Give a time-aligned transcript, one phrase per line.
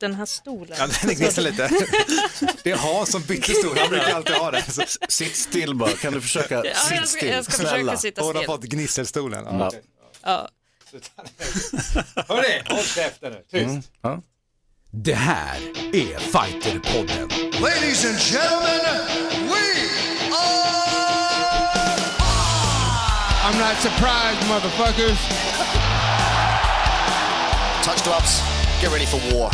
[0.00, 0.76] den här stolen.
[0.80, 1.68] Ja, den gnisslar lite.
[2.62, 4.62] Det är Hans som bytte stol, han brukar alltid ha det.
[4.72, 6.54] Så, Sitt still bara, kan du försöka?
[6.64, 7.72] Ja, Sitt jag ska, still, jag ska snälla.
[7.92, 8.46] försöka sitta hon har still.
[8.46, 9.44] fått gnisselstolen.
[9.50, 9.66] Ja.
[9.66, 9.82] Okej.
[10.24, 10.48] Ja.
[12.28, 13.90] Hörni, håll käften nu, tyst.
[14.02, 14.22] Ja.
[14.90, 15.56] Det här
[15.92, 17.28] är Fighterpodden.
[17.62, 19.06] Ladies and gentlemen,
[19.48, 19.88] we
[20.32, 20.78] are.
[23.44, 25.18] I'm not surprised, motherfuckers.
[27.84, 28.42] Touch gloves.
[28.82, 29.50] Get ready for war.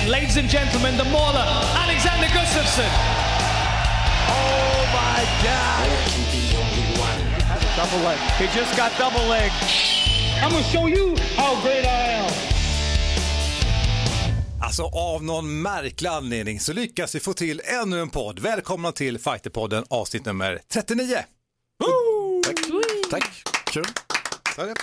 [0.00, 1.46] And ladies and gentlemen, the mauler,
[1.76, 2.90] Alexander Gustafsson.
[7.76, 8.18] Double leg.
[8.38, 9.52] He just got double leg.
[10.42, 12.30] I'm gonna show you how great I am.
[14.60, 18.38] Alltså av någon märklig anledning så lyckas vi få till ännu en podd.
[18.38, 21.16] Välkomna till Fighterpodden avsnitt nummer 39.
[23.10, 23.84] Tack, kul.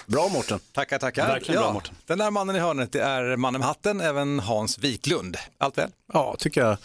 [0.06, 0.60] Bra Mårten.
[0.72, 1.28] Tackar, tackar.
[1.28, 1.96] Verkligen bra, Mårten.
[2.06, 5.38] Den där mannen i hörnet det är mannen med hatten, även Hans Wiklund.
[5.58, 5.90] Allt väl?
[6.14, 6.78] Ja, tycker jag.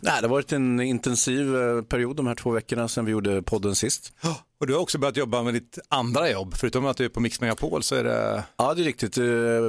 [0.00, 3.42] Nej, det har varit en intensiv eh, period de här två veckorna sedan vi gjorde
[3.42, 4.12] podden sist.
[4.60, 7.20] Och du har också börjat jobba med ditt andra jobb, förutom att du är på
[7.20, 8.44] Mix Megapol så är det...
[8.56, 9.18] Ja, det är riktigt.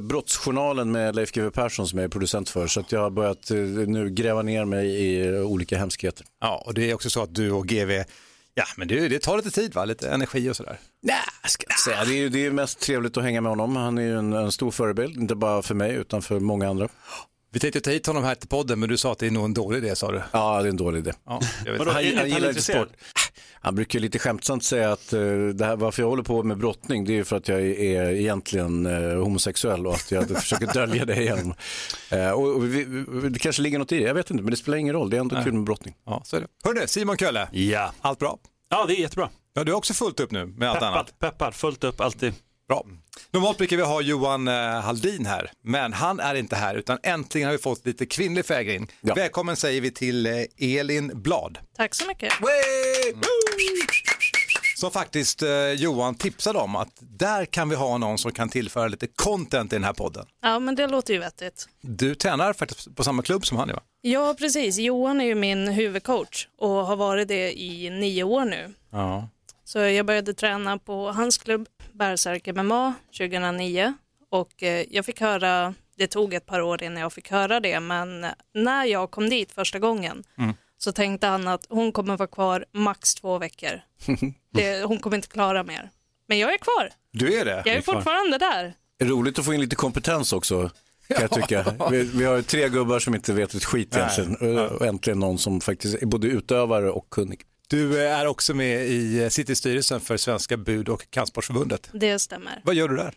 [0.04, 2.68] Brottsjournalen med Leif GW Persson som jag är producent för.
[2.68, 6.26] Så att jag har börjat eh, nu gräva ner mig i olika hemskheter.
[6.42, 8.04] Ja, och det är också så att du och GV,
[8.58, 10.80] ja men det, det tar lite tid va, lite energi och sådär.
[11.02, 11.16] Nej,
[11.48, 12.06] ska jag säga.
[12.06, 13.76] Det är ju det är mest trevligt att hänga med honom.
[13.76, 16.88] Han är ju en, en stor förebild, inte bara för mig utan för många andra.
[17.52, 19.46] Vi tänkte ta hit honom här till podden, men du sa att det är nog
[19.46, 20.22] en dålig idé sa du.
[20.32, 21.14] Ja, det är en dålig idé.
[21.26, 21.80] Ja, jag vet.
[21.80, 22.90] Vadå, Han, han han gillar inte sport.
[23.62, 25.20] Han brukar lite skämtsamt säga att eh,
[25.54, 28.10] det här, varför jag håller på med brottning det är ju för att jag är
[28.12, 31.54] egentligen eh, homosexuell och att jag försöker dölja det igen.
[32.12, 34.52] Eh, och, och vi, vi- det kanske ligger något i det, jag vet inte, men
[34.52, 35.10] det spelar ingen roll.
[35.10, 35.96] Det är ändå kul med brottning.
[36.06, 36.48] Ja, så är det.
[36.64, 37.92] Hörru, Simon Kölle, Ja.
[38.02, 38.38] allt bra?
[38.70, 39.30] ja, det är jättebra.
[39.54, 41.20] Ja, du har också fullt upp nu med allt annat.
[41.20, 42.34] Peppad, fullt upp alltid.
[42.68, 42.86] Bra.
[43.32, 47.46] Normalt brukar vi ha Johan eh, Haldin här, men han är inte här utan äntligen
[47.48, 48.92] har vi fått lite kvinnlig fägring.
[49.02, 49.14] Ja.
[49.14, 51.58] Välkommen säger vi till eh, Elin Blad.
[51.76, 52.34] Tack så mycket.
[54.76, 58.88] Som faktiskt eh, Johan tipsade om att där kan vi ha någon som kan tillföra
[58.88, 60.26] lite content i den här podden.
[60.42, 61.68] Ja, men det låter ju vettigt.
[61.82, 63.82] Du tränar faktiskt på samma klubb som han va?
[64.02, 64.78] Ja, precis.
[64.78, 68.74] Johan är ju min huvudcoach och har varit det i nio år nu.
[68.92, 69.30] Ja.
[69.68, 73.94] Så jag började träna på hans klubb Berserk MMA 2009
[74.30, 77.80] och eh, jag fick höra, det tog ett par år innan jag fick höra det,
[77.80, 80.24] men när jag kom dit första gången
[80.78, 83.82] så tänkte han att hon kommer vara kvar max två veckor.
[84.54, 85.90] Det, hon kommer inte klara mer.
[86.28, 87.64] Men jag är kvar, Du är det?
[87.66, 88.74] jag är fortfarande där.
[89.04, 90.72] Roligt att få in lite kompetens också.
[91.08, 91.66] Kan jag tycka.
[91.92, 94.36] Vi, vi har tre gubbar som inte vet ett skit egentligen.
[94.68, 97.42] Och äntligen någon som faktiskt är både utövare och kunnig.
[97.68, 101.90] Du eh, är också med i eh, City-styrelsen för Svenska bud och kampsportsförbundet.
[101.94, 102.62] Det stämmer.
[102.64, 103.14] Vad gör du där?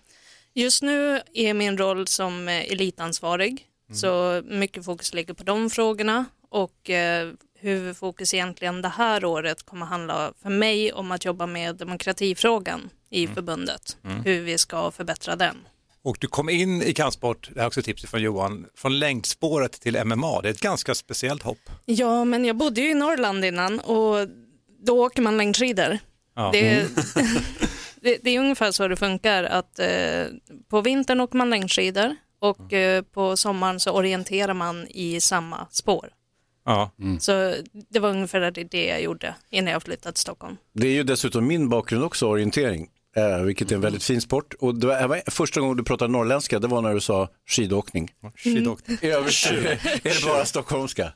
[0.54, 6.24] Just nu är min roll som eh, elitansvarig, så mycket fokus ligger på de frågorna
[6.48, 11.76] och eh, huvudfokus egentligen det här året kommer handla för mig om att jobba med
[11.76, 15.56] demokratifrågan i förbundet, hur vi ska förbättra den.
[16.02, 18.98] Och du kom in i kampsport, det här är också ett tips från Johan, från
[18.98, 20.40] längdspåret till MMA.
[20.40, 21.70] Det är ett ganska speciellt hopp.
[21.84, 24.28] Ja, men jag bodde ju i Norrland innan och
[24.82, 25.98] då åker man längdskidor.
[26.34, 26.50] Ja.
[26.52, 26.86] Det,
[28.00, 30.24] det, det är ungefär så det funkar att eh,
[30.68, 36.08] på vintern åker man längdskidor och eh, på sommaren så orienterar man i samma spår.
[36.64, 36.90] Ja.
[37.20, 37.54] Så
[37.88, 40.56] det var ungefär det, det jag gjorde innan jag flyttade till Stockholm.
[40.72, 42.88] Det är ju dessutom min bakgrund också, orientering.
[43.16, 44.54] Eh, vilket är en väldigt fin sport.
[44.60, 47.28] Och det var, det var första gången du pratade norrländska, det var när du sa
[47.46, 48.10] skidåkning.
[48.36, 48.98] Skidåkning.
[49.02, 51.12] I övrigt är det bara stockholmska.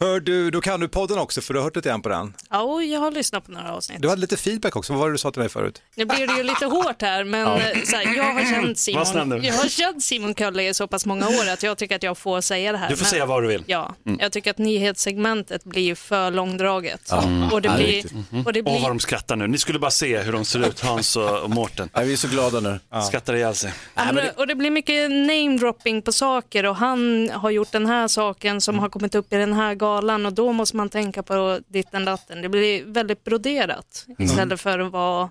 [0.00, 2.34] Hör du, då kan du podden också för du har hört lite grann på den.
[2.50, 4.02] Ja, och jag har lyssnat på några avsnitt.
[4.02, 5.82] Du hade lite feedback också, vad var det du sa till mig förut?
[5.94, 9.28] Nu blir det ju lite hårt här, men eh, så här, jag, har känt Simon,
[9.28, 9.38] nu.
[9.46, 12.18] jag har känt Simon Kölle i så pass många år att jag tycker att jag
[12.18, 12.88] får säga det här.
[12.88, 13.64] Du får Men- säga vad du vill.
[13.66, 17.12] Ja, jag tycker att nyhetssegmentet blir för långdraget.
[17.52, 18.12] Och det Ja, blir, riktigt.
[18.46, 19.46] och det Åh, vad blir de skrattar nu.
[19.46, 21.88] Ni skulle bara se hur de ser ut, Hans och och Mårten.
[21.92, 22.80] Ja, vi är så glada nu.
[23.08, 23.72] Skrattar ihjäl sig.
[23.94, 27.86] Ja, men det- Och det blir mycket namedropping på saker och han har gjort den
[27.86, 31.22] här saken som har kommit upp i den här galan och då måste man tänka
[31.22, 32.42] på ditten datten.
[32.42, 35.30] Det blir väldigt broderat istället för att vara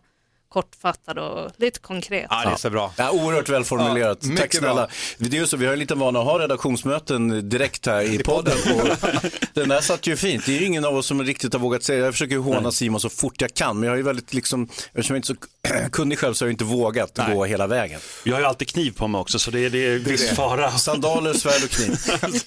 [0.49, 2.27] kortfattad och lite konkret.
[2.29, 2.93] Ja, det är så bra.
[2.97, 4.17] Ja, oerhört välformulerat.
[4.21, 4.73] Ja, Tack snälla.
[4.73, 4.87] bra.
[5.17, 8.17] Det är ju så, vi har en liten vana att ha redaktionsmöten direkt här i
[8.23, 8.53] podden.
[8.75, 8.87] Och
[9.53, 10.45] den där satt ju fint.
[10.45, 12.71] Det är ju ingen av oss som riktigt har vågat säga Jag försöker ju håna
[12.71, 13.75] Simon så fort jag kan.
[13.79, 16.47] Men jag har ju väldigt liksom, eftersom jag inte är så kunnig själv så har
[16.47, 17.99] jag inte vågat gå hela vägen.
[18.23, 20.35] Jag har ju alltid kniv på mig också, så det är, det är viss det.
[20.35, 20.71] fara.
[20.71, 21.97] Sandaler, svärd och kniv.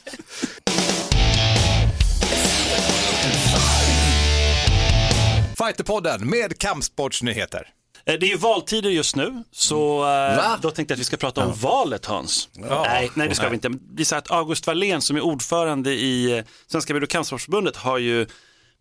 [5.67, 7.69] Fighterpodden med kampsportsnyheter.
[8.07, 10.59] Eh, Det är ju valtider just nu, så eh, Va?
[10.63, 12.49] då tänkte jag att vi ska prata om valet Hans.
[12.53, 13.69] Nej, nej, det ska vi inte.
[13.69, 17.77] Det är så att August Wallén som är ordförande i eh, Svenska Bud och kampsportsförbundet
[17.77, 18.27] har ju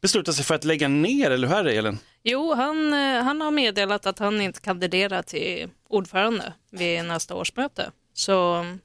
[0.02, 1.98] beslutat sig för att lägga ner, eller hur är det Elin?
[2.24, 2.94] Jo, han,
[3.24, 7.92] han har meddelat att han inte kandiderar till ordförande vid nästa årsmöte.
[8.14, 8.80] Så mm,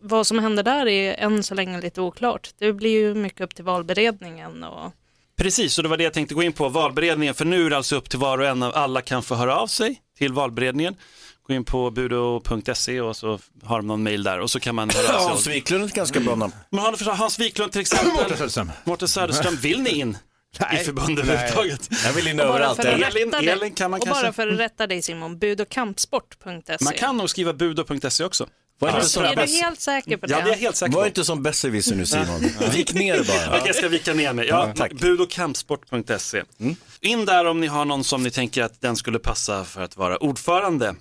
[0.00, 2.50] vad som händer där är än så länge lite oklart.
[2.58, 4.92] Det blir ju mycket upp till valberedningen och
[5.40, 7.76] Precis, och det var det jag tänkte gå in på, valberedningen, för nu är det
[7.76, 10.96] alltså upp till var och en av alla kan få höra av sig till valberedningen.
[11.46, 14.90] Gå in på budo.se och så har de någon mail där och så kan man
[14.90, 15.54] höra av Hans sig.
[15.54, 16.52] Wiklund är ett ganska bra namn.
[16.70, 18.72] Har förstått, Hans Wiklund till exempel, Söderström.
[18.84, 20.18] Mårten Söderström, vill ni in
[20.72, 21.88] i förbundet överhuvudtaget?
[22.04, 22.76] Jag vill in överallt.
[22.76, 23.04] för att Elin.
[23.04, 26.76] Elin- rätta dig- Elin kan man och kanske- bara för att rätta dig Simon, budokampsport.se.
[26.84, 28.46] Man kan nog skriva budo.se också.
[28.80, 30.32] Var inte som Är du helt säker på det?
[30.32, 31.06] Ja, det är jag helt säker var på.
[31.06, 32.40] inte som besserwisser nu Simon.
[32.72, 33.48] Vik ner bara.
[33.56, 34.46] Okej, jag ska vika ner mig.
[34.48, 34.92] Ja, tack.
[34.92, 36.42] budokampsport.se.
[37.00, 39.96] In där om ni har någon som ni tänker att den skulle passa för att
[39.96, 40.94] vara ordförande.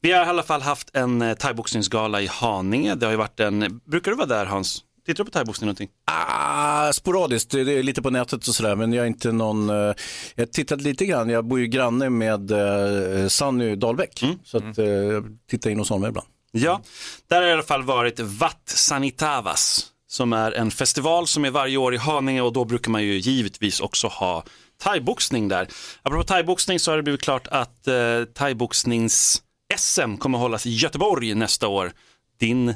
[0.00, 2.94] Vi har i alla fall haft en eh, thaiboxningsgala i Haninge.
[2.94, 4.84] Det har ju varit en, brukar du vara där Hans?
[5.06, 5.88] Tittar du på thaiboxning någonting?
[6.10, 9.70] Ah, sporadiskt, det är lite på nätet och sådär, men jag är inte någon...
[9.70, 9.94] eh,
[10.34, 14.84] Jag tittade lite grann, jag bor ju granne med uh, Sanny Dahlbäck, så att, eh,
[14.86, 16.26] jag tittar in hos honom ibland.
[16.50, 16.82] Ja,
[17.28, 21.76] där har i alla fall varit Vatt Sanitavas som är en festival som är varje
[21.76, 24.44] år i Haninge och då brukar man ju givetvis också ha
[24.82, 25.68] thaiboxning där.
[26.02, 31.68] Apropå thaiboxning så har det blivit klart att eh, thaiboxnings-SM kommer hållas i Göteborg nästa
[31.68, 31.92] år.
[32.40, 32.74] Din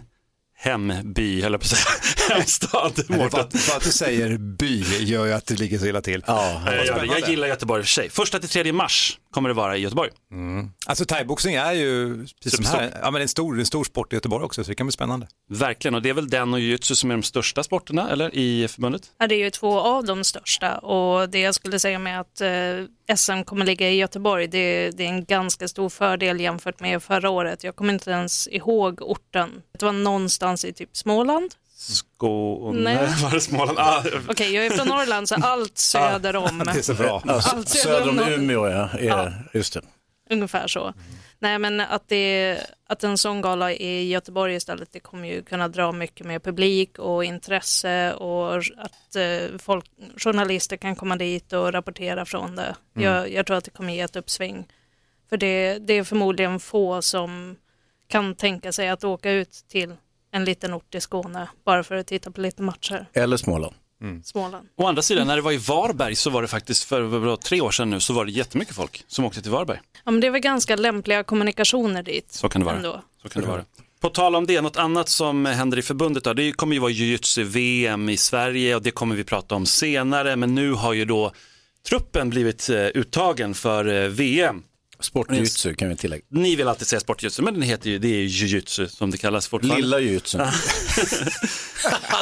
[0.62, 1.66] hemby, höll jag på
[2.32, 3.06] hemstad.
[3.06, 6.24] För att, för att du säger by gör ju att det ligger så illa till.
[6.26, 8.10] Ja, Jag, jag gillar Göteborg i och för sig.
[8.10, 10.10] Första till tredje mars kommer det vara i Göteborg.
[10.86, 14.16] Alltså thaiboxning är ju, precis som här, ja, men en, stor, en stor sport i
[14.16, 15.26] Göteborg också, så det kan bli spännande.
[15.50, 18.34] Verkligen, och det är väl den och jujutsu som är de största sporterna, eller?
[18.34, 19.02] I förbundet?
[19.18, 22.40] Ja, det är ju två av de största och det jag skulle säga med att
[22.40, 22.48] eh,
[23.16, 27.30] SM kommer ligga i Göteborg, det, det är en ganska stor fördel jämfört med förra
[27.30, 27.64] året.
[27.64, 29.62] Jag kommer inte ens ihåg orten.
[29.78, 31.54] Det var någonstans i typ Småland.
[31.76, 33.22] Skåne, Nej.
[33.22, 33.78] var det Småland?
[33.78, 36.58] Ah, Okej, jag är från Norrland så allt söder om.
[36.58, 37.22] Det är så bra.
[37.26, 38.42] Allt Söder om Norrland.
[38.42, 38.88] Umeå, ja.
[38.98, 39.80] Är, Just det.
[40.30, 40.94] Ungefär så.
[41.42, 45.68] Nej men att, det, att en sån gala i Göteborg istället, det kommer ju kunna
[45.68, 49.84] dra mycket mer publik och intresse och att eh, folk,
[50.16, 52.76] journalister kan komma dit och rapportera från det.
[52.92, 54.68] Jag, jag tror att det kommer ge ett uppsving.
[55.28, 57.56] För det, det är förmodligen få som
[58.06, 59.94] kan tänka sig att åka ut till
[60.30, 63.06] en liten ort i Skåne bara för att titta på lite matcher.
[63.12, 63.74] Eller Småland.
[64.24, 64.68] Småland.
[64.76, 67.60] Å andra sidan, när det var i Varberg så var det faktiskt för var tre
[67.60, 69.80] år sedan nu så var det jättemycket folk som åkte till Varberg.
[70.04, 72.32] Ja, men det är väl ganska lämpliga kommunikationer dit.
[72.32, 72.76] Så kan det vara.
[72.76, 73.02] Ändå.
[73.22, 73.64] Så kan det vara.
[74.00, 76.90] På tal om det, något annat som händer i förbundet då, det kommer ju vara
[76.90, 81.32] jujutsu-VM i Sverige och det kommer vi prata om senare, men nu har ju då
[81.88, 84.62] truppen blivit eh, uttagen för eh, VM.
[85.02, 86.22] Sportjutsu kan vi tillägga.
[86.30, 89.18] Ni vill alltid säga sportjutsu, men den heter ju, det är ju jujutsu som det
[89.18, 89.82] kallas fortfarande.
[89.82, 90.38] Lilla jujutsu.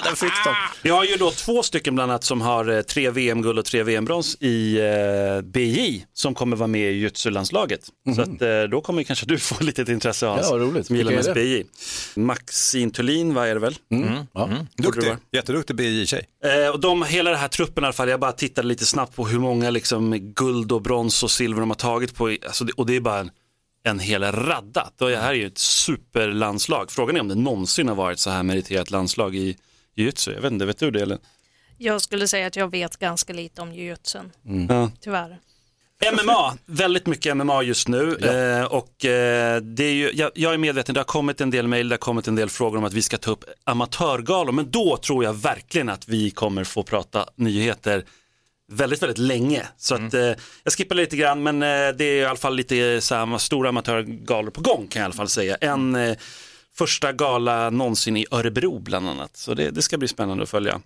[0.04, 0.54] Den fick de.
[0.82, 3.82] Vi har ju då två stycken bland annat som har eh, tre VM-guld och tre
[3.82, 7.80] VM-brons i eh, BJ som kommer vara med i jujutsu-landslaget.
[8.14, 10.86] Så att, eh, då kommer kanske du få lite intresse Hans, Ja, vad roligt.
[10.86, 11.62] som gillar mest BJ.
[12.16, 13.76] Maxine Thulin, vad är det väl?
[13.88, 13.96] Ja.
[14.46, 15.18] Borde det Duktig, vara.
[15.32, 16.26] jätteduktig BJ-tjej.
[16.44, 19.16] Eh, och de, hela den här truppen i alla fall, jag bara tittade lite snabbt
[19.16, 22.80] på hur många liksom, guld och brons och silver de har tagit på, alltså, det-
[22.80, 23.30] och det är bara en,
[23.82, 24.90] en hel radda.
[24.98, 26.90] Det här är ju ett superlandslag.
[26.90, 29.56] Frågan är om det någonsin har varit så här meriterat landslag i
[29.96, 30.32] jujutsu.
[30.32, 31.18] Jag vet inte, vet du det eller?
[31.78, 34.30] Jag skulle säga att jag vet ganska lite om jujutsun,
[34.68, 34.90] Ja.
[35.00, 35.38] tyvärr.
[36.22, 40.58] MMA, väldigt mycket MMA just nu eh, och eh, det är ju, jag, jag är
[40.58, 42.92] medveten, det har kommit en del mejl, det har kommit en del frågor om att
[42.92, 47.26] vi ska ta upp amatörgalor, men då tror jag verkligen att vi kommer få prata
[47.36, 48.04] nyheter
[48.70, 49.66] väldigt, väldigt länge.
[49.76, 50.32] Så att, eh,
[50.64, 54.50] jag skippar lite grann, men eh, det är i alla fall lite samma stora amatörgalor
[54.50, 55.56] på gång kan jag i alla fall säga.
[55.60, 56.16] En eh,
[56.74, 60.80] första gala någonsin i Örebro bland annat, så det, det ska bli spännande att följa.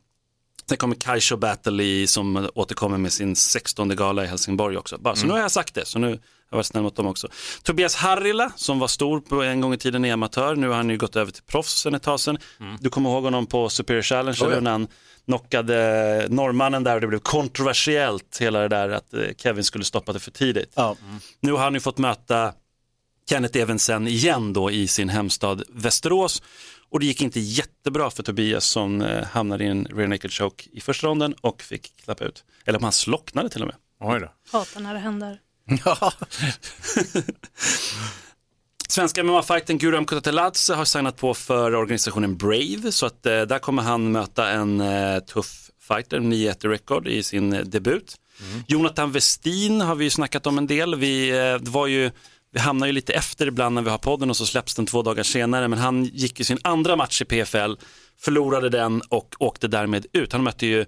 [0.69, 4.99] Sen kommer Kaisho Battle i, som återkommer med sin 16 gala i Helsingborg också.
[4.99, 6.19] Bara, så nu har jag sagt det, så nu har
[6.51, 7.29] jag varit snäll mot dem också.
[7.63, 10.91] Tobias Harrila som var stor på en gång i tiden i amatör, nu har han
[10.91, 12.39] ju gått över till proffs sen ett tag sedan.
[12.81, 14.61] Du kommer ihåg honom på Superior Challenge Oh, ja.
[14.61, 14.89] när han
[15.27, 20.13] knockade norrmannen där och det blev kontroversiellt hela det där att eh, Kevin skulle stoppa
[20.13, 20.73] det för tidigt.
[20.75, 20.97] Ja.
[21.41, 22.53] Nu har han ju fått möta
[23.29, 26.43] Kenneth Evensen igen då i sin hemstad Västerås.
[26.91, 30.65] Och det gick inte jättebra för Tobias som eh, hamnade i en rear naked choke
[30.73, 32.45] i första ronden och fick klappa ut.
[32.65, 33.77] Eller om han slocknade till och med.
[34.01, 34.59] Oj då.
[34.59, 35.39] Hatar när det händer.
[38.89, 43.83] Svenska MMA-fighten Guram Kutateladze har signat på för organisationen Brave så att eh, där kommer
[43.83, 48.17] han möta en eh, tuff fighter, 9-1 rekord i sin eh, debut.
[48.67, 50.95] Jonathan Westin har vi ju snackat om en del.
[50.95, 52.11] Vi, eh, det var ju
[52.53, 55.03] Vi hamnar ju lite efter ibland när vi har podden och så släpps den två
[55.03, 55.69] dagar senare.
[55.69, 57.75] Men han gick ju sin andra match i PFL,
[58.21, 60.33] förlorade den och åkte därmed ut.
[60.33, 60.85] Han mötte ju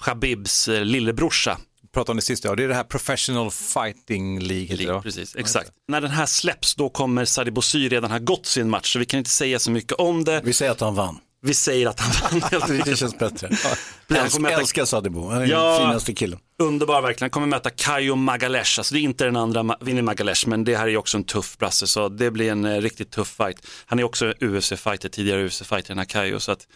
[0.00, 1.58] Khabibs eh, lillebrorsa
[1.96, 2.54] Pratade om det sist, ja.
[2.54, 4.76] Det är det här Professional Fighting League.
[4.76, 5.70] League, precis, exakt.
[5.88, 9.04] När den här släpps då kommer Sadie Bossy redan ha gått sin match så vi
[9.06, 10.40] kan inte säga så mycket om det.
[10.44, 11.18] Vi säger att han vann.
[11.42, 13.50] Vi säger att han vann Det känns bättre.
[14.08, 15.70] Han Älsk, kommer möta- älskar Sadibou, han är Ja.
[15.78, 16.38] den finaste killen.
[16.58, 17.24] Underbar verkligen.
[17.24, 18.78] Han kommer möta Kayo Magalesh.
[18.80, 21.58] Alltså det är inte den andra Vinny Magalesh, men det här är också en tuff
[21.58, 23.66] brasse, så det blir en eh, riktigt tuff fight.
[23.86, 26.40] Han är också UFC-fighter, tidigare UFC-fighter, den här Kayo.
[26.40, 26.66] Så att,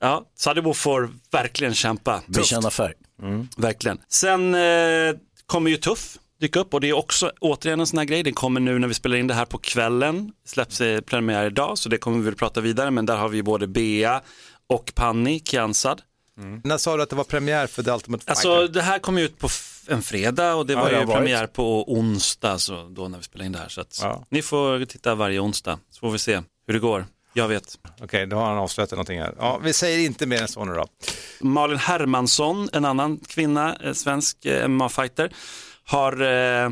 [0.00, 2.22] ja, Sadibou får verkligen kämpa.
[2.26, 2.92] Bekänna färg.
[3.56, 3.98] Verkligen.
[4.08, 4.60] Sen eh,
[5.46, 8.22] kommer ju Tuff dyka upp och det är också återigen en sån här grej.
[8.22, 10.32] Den kommer nu när vi spelar in det här på kvällen.
[10.46, 13.42] Släpps eh, premiär idag så det kommer vi väl prata vidare men där har vi
[13.42, 14.22] både Bea
[14.66, 16.02] och Panni Kiansad.
[16.64, 18.30] När sa du att det var premiär för The Ultimate Fighter?
[18.50, 19.48] Alltså det här kom ju ut på
[19.88, 21.08] en fredag och det Ja, var ju varit.
[21.16, 23.68] premiär på onsdag så då när vi spelar in det här.
[23.68, 24.24] Så att Ja.
[24.30, 27.06] ni får titta varje onsdag så får vi se hur det går.
[27.38, 27.78] Jag vet.
[28.00, 29.34] Okej, då har han avslöjat någonting här.
[29.38, 30.86] Ja, vi säger inte mer än så nu då.
[31.40, 35.30] Malin Hermansson, en annan kvinna, eh, svensk eh, MMA-fighter,
[35.84, 36.12] har
[36.64, 36.70] eh,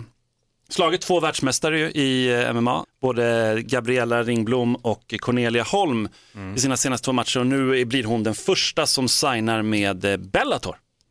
[0.68, 6.08] slagit två världsmästare i eh, MMA, både Gabriella Ringblom och Cornelia Holm
[6.56, 10.16] i sina senaste två matcher och nu blir hon den första som signar med eh,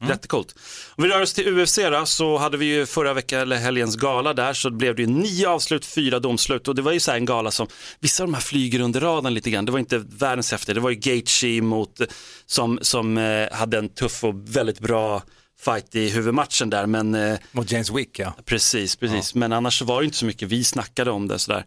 [0.06, 0.16] Bellator.
[0.16, 0.56] Jättecoolt.
[0.96, 3.96] Om vi rör oss till UFC då, så hade vi ju förra veckan, eller helgens
[3.96, 7.12] gala där, så blev det ju nio avslut, fyra domslut och det var ju så
[7.12, 7.68] här en gala som,
[8.00, 10.80] vissa av de här flyger under radarn lite grann, det var inte världens häftiga, det
[10.80, 12.02] var ju Gaethje mot,
[12.46, 15.24] som, som eh, hade en tuff och väldigt bra
[15.60, 18.34] fight i huvudmatchen där, men eh, Mot James Wick, ja.
[18.46, 21.66] precis, precis, men annars var det inte så mycket vi snackade om det sådär.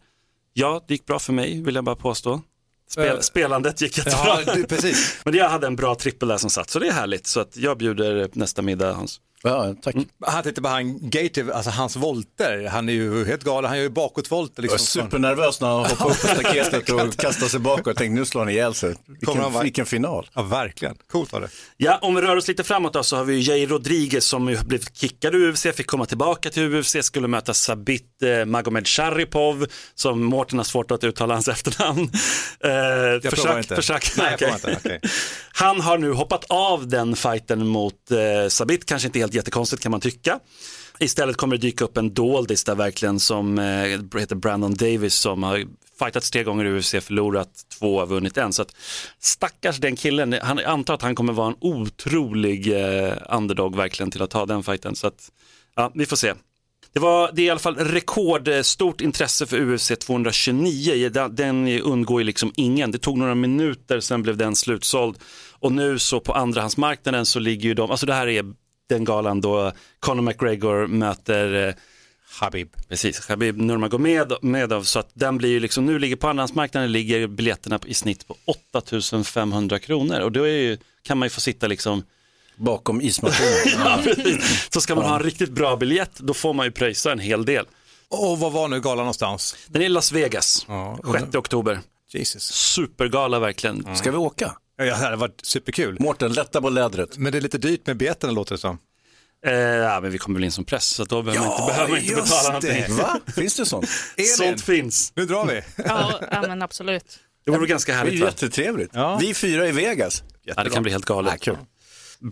[0.53, 2.43] Ja, det gick bra för mig, vill jag bara påstå.
[2.91, 4.39] Spel, Eh, spelandet gick jättebra.
[4.47, 5.17] Ja, precis.
[5.25, 7.27] Men jag hade en bra trippel där som satt, så det är härligt.
[7.27, 9.21] Så att jag bjuder nästa middag Hans.
[9.43, 9.95] Ja, tack.
[10.27, 13.83] Han tänkte bara han Gator, alltså hans volter, han är ju helt galen, han gör
[13.85, 15.03] ju bakåtvolter Jag var liksom.
[15.03, 17.87] supernervös när han hoppade upp på staketet och kastade sig bakåt.
[17.87, 18.95] Jag tänkte nu slår han ihjäl sig.
[19.07, 20.31] Vilken, vilken final.
[20.35, 20.95] Ja, verkligen.
[21.13, 21.49] Coolt var det.
[21.77, 24.49] Ja, om vi rör oss lite framåt då så har vi ju Jair Rodriguez som
[24.49, 28.87] ju blivit kickad ur UFC, fick komma tillbaka till UFC, skulle möta Sabit eh, Magomed
[28.89, 32.01] Sharipov, som Mårten har svårt att uttala hans efternamn.
[32.01, 33.75] Eh, provar försök, inte.
[33.77, 34.13] försök.
[34.17, 35.01] Nej, jag provar inte, okej.
[35.53, 39.91] Han har nu hoppat av den fighten mot eh, Sabit, kanske inte helt jättekonstigt kan
[39.91, 40.41] man tycka.
[41.01, 45.43] Istället kommer det dyka upp en doldis där verkligen som eh, heter Brandon Davis som
[45.43, 45.65] har
[45.99, 48.53] fightats tre gånger i UFC, förlorat två, och vunnit en.
[48.53, 48.77] Så att
[49.21, 54.23] stackars den killen, han antar att han kommer vara en otrolig eh, underdog verkligen till
[54.23, 54.97] att ta den fighten.
[54.97, 55.31] Så att,
[55.77, 56.35] ja, vi får se.
[56.93, 61.09] Det, var, det är i alla fall rekordstort intresse för UFC 229.
[61.31, 62.91] Den undgår ju liksom ingen.
[62.91, 65.19] Det tog några minuter, sen blev den slutsåld.
[65.53, 68.45] Och nu så på andrahandsmarknaden så ligger ju de, alltså det här är
[68.89, 71.75] den galan då Conor McGregor möter eh,
[72.41, 72.69] Habib.
[72.89, 77.81] Precis, Khabib Nurmagomedov, så att den blir ju liksom, nu ligger på andrahandsmarknaden ligger biljetterna
[77.87, 82.03] i snitt på 8500 kronor och då är ju, kan man ju få sitta liksom,
[82.57, 83.81] Bakom ismaskinen.
[83.85, 84.69] ja, precis.
[84.73, 87.45] så ska man ha en riktigt bra biljett då får man ju pröjsa en hel
[87.45, 87.67] del.
[88.09, 89.57] Och vad var nu galan någonstans?
[89.67, 91.81] Den är i Las Vegas, Ja, 6 oktober.
[92.11, 92.43] Jesus.
[92.45, 93.97] Supergala verkligen.
[93.97, 94.53] Ska vi åka?
[94.79, 95.97] Ja, det hade varit superkul.
[96.01, 97.19] Mårten, lätta på lädret.
[97.19, 98.79] Men det är lite dyrt med biljetterna låter det som.
[99.47, 101.91] Eh, ja, men vi kommer väl in som press så då behöver man inte, behöver
[101.91, 102.75] man inte betala det.
[102.79, 102.97] någonting.
[102.97, 103.21] Va?
[103.35, 103.89] Finns det sånt?
[104.17, 105.13] Elin, Sånt finns.
[105.17, 105.63] nu drar vi.
[105.77, 107.19] Ja, ja men absolut.
[107.45, 108.15] Det vore ganska Det är härligt.
[108.15, 108.27] ju Va?
[108.27, 108.91] jättetrevligt.
[108.95, 109.19] Ja.
[109.21, 110.23] Vi fyra i Vegas.
[110.45, 111.33] Ja, det kan bli helt galet.
[111.33, 111.65] Ja, kul.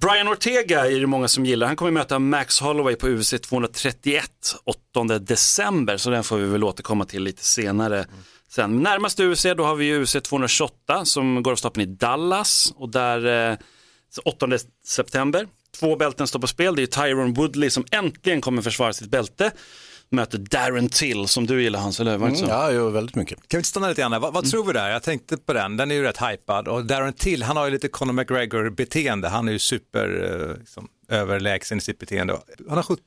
[0.01, 1.67] Brian Ortega är det många som gillar.
[1.67, 4.25] Han kommer möta Max Holloway på UFC 231
[4.65, 8.07] 8 december, så den får vi väl återkomma till lite senare.
[8.57, 12.89] Sen närmast UFC, då har vi UFC 228 som går av stapeln i Dallas och
[12.89, 13.57] där eh,
[14.11, 14.49] så 8
[14.87, 15.47] september.
[15.81, 16.77] Två bälten står på spel.
[16.77, 19.51] Det är Tyron Woodley som äntligen kommer försvara sitt bälte.
[20.09, 22.35] Möter Darren Till som du gillar Hans, eller hur?
[22.35, 22.47] Så?
[22.49, 23.37] Ja, jo, väldigt mycket.
[23.37, 24.19] Kan vi inte stanna lite grann där?
[24.19, 24.91] Vad, vad tror vi där?
[24.91, 27.71] Jag tänkte på den, den är ju rätt hypad och Darren Till, han har ju
[27.71, 29.29] lite Conor McGregor-beteende.
[29.29, 32.39] Han är ju super eh, liksom, överlägsen i sitt beteende.
[32.69, 33.05] Han har 17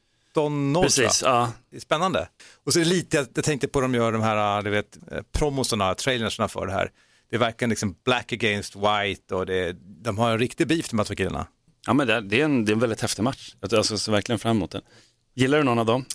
[0.48, 1.51] 0 Precis, ja.
[1.72, 2.27] Det är spännande.
[2.65, 5.22] Och så är det lite, jag, tänkte på de gör de här, du vet, eh,
[5.31, 6.91] promosarna, trailersna för det här.
[7.29, 11.00] Det är verkligen liksom black against white och det, de har en riktig beef de
[11.00, 11.48] här två killarna.
[11.88, 13.55] Ja, men det, är en, det är en väldigt häftig match.
[13.62, 14.81] Jag jag ser verkligen fram emot den.
[15.36, 16.05] Gillar du någon av dem?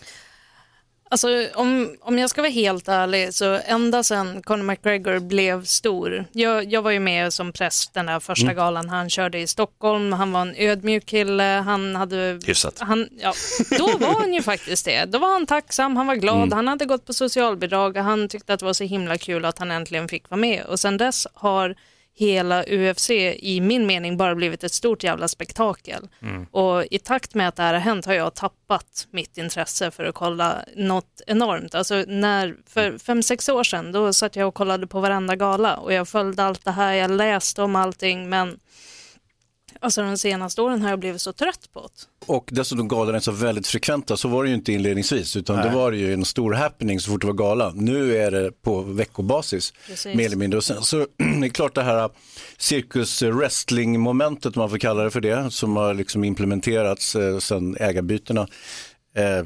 [1.09, 6.25] Alltså, om, om jag ska vara helt ärlig, så ända sedan Conor McGregor blev stor,
[6.31, 10.13] jag, jag var ju med som press den där första galan han körde i Stockholm,
[10.13, 12.39] han var en ödmjuk kille, han hade...
[12.45, 12.79] Hyfsat.
[12.79, 13.33] Han, ja,
[13.77, 15.05] då var han ju faktiskt det.
[15.05, 18.53] Då var han tacksam, han var glad, han hade gått på socialbidrag och han tyckte
[18.53, 20.63] att det var så himla kul att han äntligen fick vara med.
[20.65, 21.75] Och sen dess har
[22.17, 26.07] hela UFC i min mening bara blivit ett stort jävla spektakel.
[26.51, 30.03] Och i takt med att det här har hänt har jag tappat mitt intresse för
[30.03, 31.75] att kolla något enormt.
[31.75, 35.77] Alltså när, för fem, sex år sedan då satt jag och kollade på varenda gala
[35.77, 38.59] och jag följde allt det här, jag läste om allting men
[39.79, 42.25] alltså de senaste åren har jag blivit så trött på det.
[42.25, 45.69] Och dessutom galorna är så väldigt frekventa, så var det ju inte inledningsvis, utan det
[45.69, 47.71] var ju en stor happening så fort det var gala.
[47.75, 50.15] Nu är det på veckobasis, Precis.
[50.15, 50.57] mer eller mindre.
[50.57, 52.09] Och sen, så det är klart det här
[52.57, 57.37] cirkus wrestling momentet om man får kalla det för det, som har liksom implementerats eh,
[57.39, 58.47] sedan ägarbytena.
[59.15, 59.45] Eh,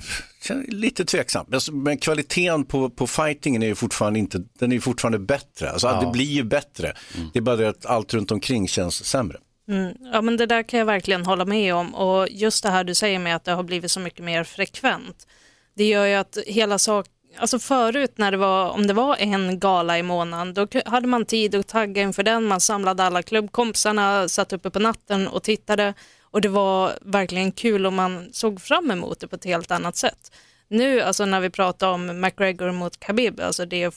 [0.68, 5.20] lite tveksamt, Alltså, men kvaliteten på, på fightingen är ju fortfarande, inte, den är fortfarande
[5.20, 5.70] bättre.
[5.70, 6.94] Alltså, Det blir ju bättre,
[7.34, 9.38] det är bara det att allt runt omkring känns sämre.
[9.70, 9.94] Mm.
[10.14, 11.96] Ja, men det där kan jag verkligen hålla med om.
[11.96, 15.28] Och just det här du säger med att det har blivit så mycket mer frekvent.
[15.76, 19.60] Det gör ju att hela saken, Alltså förut när det var, om det var en
[19.60, 22.46] gala i månaden, då hade man tid att tagga inför den.
[22.46, 25.94] Man samlade alla klubbkompisarna, satt uppe på natten och tittade.
[26.22, 29.96] Och det var verkligen kul och man såg fram emot det på ett helt annat
[29.96, 30.32] sätt.
[30.68, 33.92] Nu, alltså när vi pratar om McGregor mot Khabib, alltså det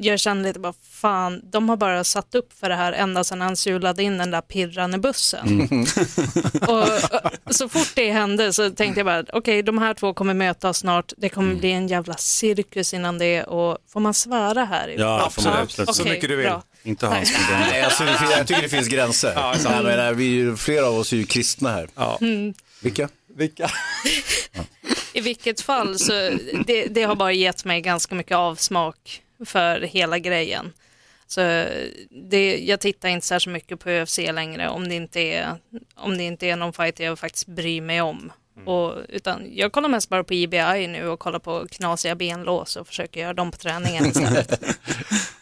[0.00, 3.40] jag kände lite bara, fan, de har bara satt upp för det här ända sedan
[3.40, 5.70] han sulade in den där pirrande bussen.
[6.68, 6.84] och,
[7.44, 10.78] och så fort det hände så tänkte jag bara, okej, de här två kommer mötas
[10.78, 14.88] snart, det kommer bli en jävla cirkus innan det och får man svära här?
[14.88, 15.94] i- Ja, får man absolut.
[15.94, 16.46] Så okej, mycket du vill.
[16.46, 16.62] bra.
[16.82, 17.32] Inte hans.
[17.50, 19.32] Nej, alltså, jag tycker det finns gränser.
[19.64, 21.88] jag menar, vi, är ju- flera av oss är ju kristna här.
[22.82, 23.08] Vilka?
[23.36, 23.70] Vilka?
[25.12, 26.12] I vilket fall så
[26.66, 30.72] det, det har bara gett mig ganska mycket avsmak för hela grejen.
[31.26, 31.40] Så
[32.30, 35.56] det, jag tittar inte särskilt mycket på UFC längre om det inte är,
[35.94, 38.32] om det inte är någon fight jag faktiskt bryr mig om.
[38.66, 42.86] Och, utan jag kollar mest bara på IBI nu och kollar på knasiga benlås och
[42.86, 44.60] försöker göra dem på träningen istället.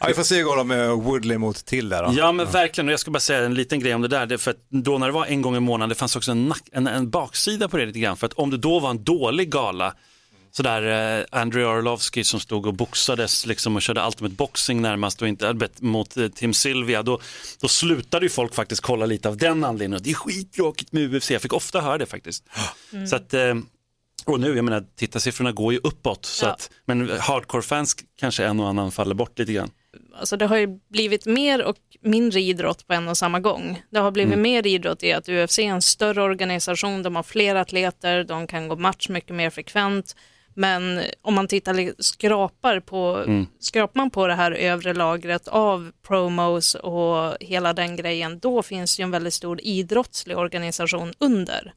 [0.01, 2.13] Ja, vi får se hur det går med Woodley mot till där då.
[2.17, 4.25] Ja men verkligen, och jag ska bara säga en liten grej om det där.
[4.25, 6.53] Det för att då när det var en gång i månaden, det fanns också en,
[6.71, 8.17] en, en baksida på det lite grann.
[8.17, 9.93] För att om det då var en dålig gala,
[10.51, 15.27] sådär eh, Andrew Arlovski som stod och boxades liksom och körde Ultimate Boxing närmast och
[15.27, 17.19] inte Albert mot eh, Tim Sylvia, då,
[17.61, 20.03] då slutade ju folk faktiskt kolla lite av den anledningen.
[20.03, 22.43] Det är skittråkigt med UFC, jag fick ofta höra det faktiskt.
[23.09, 23.55] Så att, eh,
[24.25, 26.49] och nu, jag menar, tittarsiffrorna går ju uppåt, så Ja.
[26.51, 29.71] att, men hardcore-fans kanske en och annan faller bort lite grann.
[30.19, 33.81] alltså det har ju blivit mer och mindre idrott på en och samma gång.
[33.91, 37.55] Det har blivit mer idrott i att UFC är en större organisation, de har fler
[37.55, 40.15] atleter, de kan gå match mycket mer frekvent.
[40.59, 43.25] Men om man tittar, skrapar, på,
[43.59, 48.99] skrapar man på det här övre lagret av promos och hela den grejen, då finns
[48.99, 51.73] ju en väldigt stor idrottslig organisation under.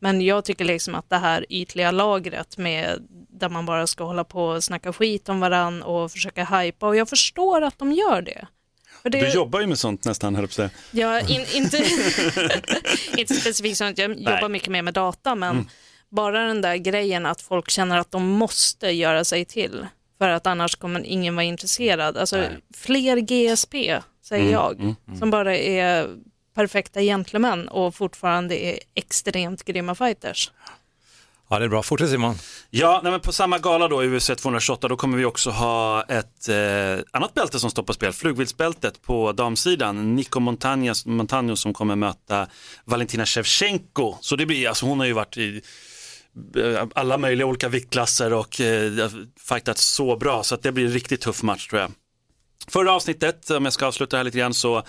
[0.00, 2.98] Men jag tycker liksom att det här ytliga lagret med
[3.30, 6.96] där man bara ska hålla på och snacka skit om varann och försöka hypa och
[6.96, 8.46] jag förstår att de gör det.
[9.02, 10.70] Det Du jobbar ju med sånt nästan, höll jag.
[10.90, 11.76] Ja, in, inte,
[13.16, 15.68] inte specifikt sånt, jag jobbar mycket mer med data, men
[16.12, 19.86] bara den där grejen att folk känner att de måste göra sig till
[20.18, 22.16] för att annars kommer ingen vara intresserad.
[22.16, 22.44] Alltså
[22.74, 26.08] fler GSP, säger jag, som bara är
[26.54, 30.50] perfekta gentlemän och fortfarande är extremt grymma fighters.
[31.52, 31.82] Ja, det är bra.
[31.82, 32.34] Fortsätt Simon.
[32.70, 36.48] Ja, nej, men på samma gala då, UFC 228, då kommer vi också ha ett
[36.48, 40.16] eh, annat bälte som står på spel, flugviltsbältet på damsidan.
[40.16, 40.40] Nico
[41.04, 42.46] Montano som kommer möta
[42.84, 44.16] Valentina Shevchenko.
[44.20, 45.62] Så det blir, alltså hon har ju varit i
[46.56, 50.92] Eh, alla möjliga olika viktklasser och eh, fightat så bra så att det blir en
[50.92, 51.92] riktigt tuff match tror jag.
[52.68, 54.82] Förra avsnittet, om jag ska avsluta här lite grann, så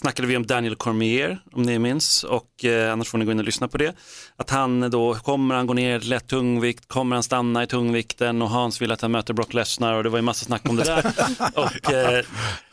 [0.00, 3.38] snackade vi om Daniel Cormier, om ni minns, och eh, annars får ni gå in
[3.38, 3.94] och lyssna på det.
[4.36, 8.42] Att han då, kommer han gå ner till lätt tungvikt, kommer han stanna i tungvikten
[8.42, 10.76] och Hans vill att han möter Brock Lesnar och det var ju massa snack om
[10.76, 11.06] det där.
[11.54, 12.24] och, eh,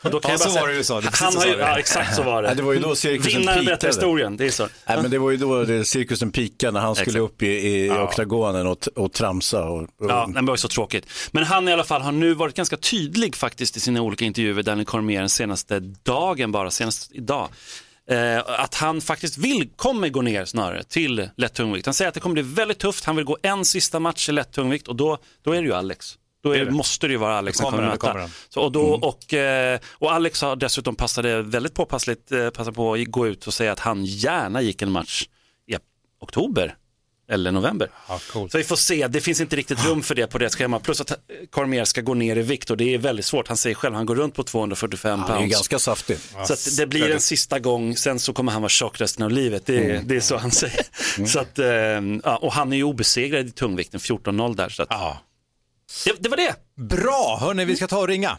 [0.02, 1.38] och då kan Ja, jag bara så säga, var det du sa, det han så
[1.38, 2.48] har ju, ja, exakt så var det.
[2.48, 4.68] Nej, det var ju då cirkusen Vinnaren berättar historien, det är så.
[4.88, 7.32] Nej, men det var ju då det, cirkusen pikade när han skulle Exakt.
[7.32, 9.64] upp i, i oktagonen och, och tramsa.
[9.64, 11.06] Och, och, Ja, det var ju så tråkigt.
[11.30, 14.62] Men han i alla fall har nu varit ganska tydlig faktiskt i sina olika intervjuer,
[14.62, 17.48] Daniel Cormier, den senaste dagen bara, senast idag.
[18.10, 21.86] Eh, att han faktiskt vill, kommer gå ner snarare till lätt tungvikt.
[21.86, 24.32] Han säger att det kommer bli väldigt tufft, han vill gå en sista match i
[24.32, 26.18] lätt tungvikt och då, då är det ju Alex.
[26.42, 28.30] Då är, måste det ju vara Alex han kommer kommer möta.
[28.48, 32.94] Så, och, då, och, eh, och Alex har dessutom passade väldigt påpassligt eh, passat på
[32.94, 35.28] att gå ut och säga att han gärna gick en match
[35.66, 35.76] i
[36.20, 36.76] oktober
[37.28, 37.90] eller november.
[38.08, 38.52] Ja, coolt.
[38.52, 40.80] Så vi får se, det finns inte riktigt rum för det på det schema.
[40.80, 41.12] Plus att
[41.50, 43.48] Cormier ska gå ner i vikt och det är väldigt svårt.
[43.48, 45.52] Han säger själv, han går runt på 245 det är ju pounds.
[45.54, 46.34] ganska saftigt.
[46.46, 49.30] Så att det blir en sista gång, sen så kommer han vara tjock resten av
[49.30, 49.66] livet.
[49.66, 51.26] Det, är- det är så han säger.
[51.26, 51.66] Så att, eh,
[52.24, 54.68] ja, och han är ju obesegrad i tungvikten, 14-0 där.
[54.68, 55.18] Så att, Ja.
[56.04, 56.54] det, det var det.
[56.76, 58.38] Bra, hörni, vi ska ta och ringa.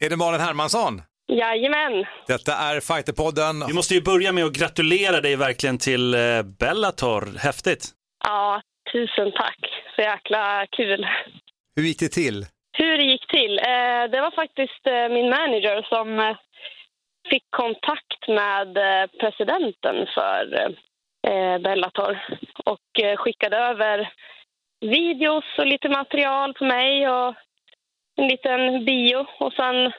[0.00, 1.02] Är det Malin Hermansson?
[1.28, 2.06] Jajamän.
[2.26, 3.66] Detta är Fighterpodden.
[3.66, 7.38] Vi måste ju börja med att gratulera dig verkligen till eh, Bellator.
[7.38, 7.84] Häftigt.
[8.24, 9.60] Ja, tusen tack.
[9.96, 11.06] Så jäkla kul.
[11.76, 12.46] Hur gick det till?
[12.78, 13.58] Hur det gick till?
[13.58, 16.34] Eh, det var faktiskt eh, min manager som
[17.30, 18.68] fick kontakt med
[19.20, 20.74] presidenten för
[21.58, 22.24] Bellator
[22.64, 24.12] och skickade över
[24.80, 27.34] videos och lite material på mig och
[28.16, 29.26] en liten bio.
[29.38, 29.92] Och sen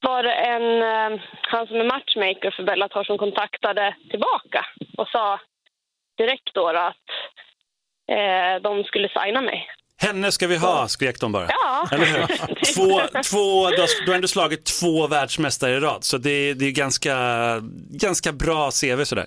[0.00, 4.66] var det en, eh, han som är matchmaker för Bellator som kontaktade tillbaka
[4.98, 5.40] och sa
[6.18, 7.08] direkt då, att
[8.10, 9.68] eh, de skulle signa mig.
[10.02, 11.46] Henne ska vi ha, skrek de bara.
[11.48, 11.88] Ja.
[11.92, 12.26] Eller hur?
[12.74, 16.64] Två, två, du, har, du har ändå slagit två världsmästare i rad, så det, det
[16.64, 17.16] är ganska,
[17.90, 19.26] ganska bra CV sådär.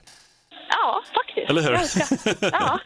[0.69, 1.49] Ja, faktiskt.
[1.49, 1.71] Eller hur?
[1.71, 2.05] Ganska.
[2.51, 2.79] Ja.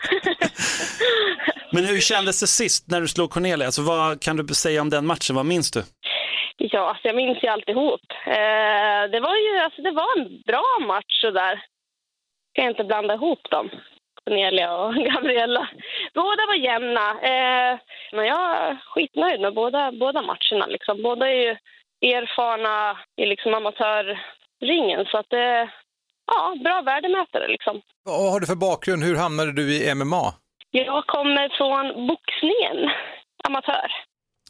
[1.72, 3.66] Men hur kändes det sist när du slog Cornelia?
[3.66, 5.36] Alltså, vad kan du säga om den matchen?
[5.36, 5.84] Vad minns du?
[6.58, 8.02] Ja, alltså jag minns ju alltihop.
[8.26, 11.64] Eh, det var ju alltså det var en bra match sådär.
[12.54, 13.70] Kan jag inte blanda ihop dem,
[14.24, 15.70] Cornelia och Gabriella.
[16.14, 17.10] Båda var jämna.
[17.12, 17.80] Eh,
[18.12, 20.66] men jag är skitnöjd med båda, båda matcherna.
[20.68, 21.02] Liksom.
[21.04, 21.56] Båda är ju
[22.16, 25.70] erfarna i liksom amatörringen, så att det
[26.28, 27.82] ja, bra värdemätare liksom.
[28.04, 29.04] Vad har du för bakgrund?
[29.04, 30.34] Hur hamnade du i MMA?
[30.72, 32.92] Jag kommer från boxningen,
[33.44, 33.92] amatör.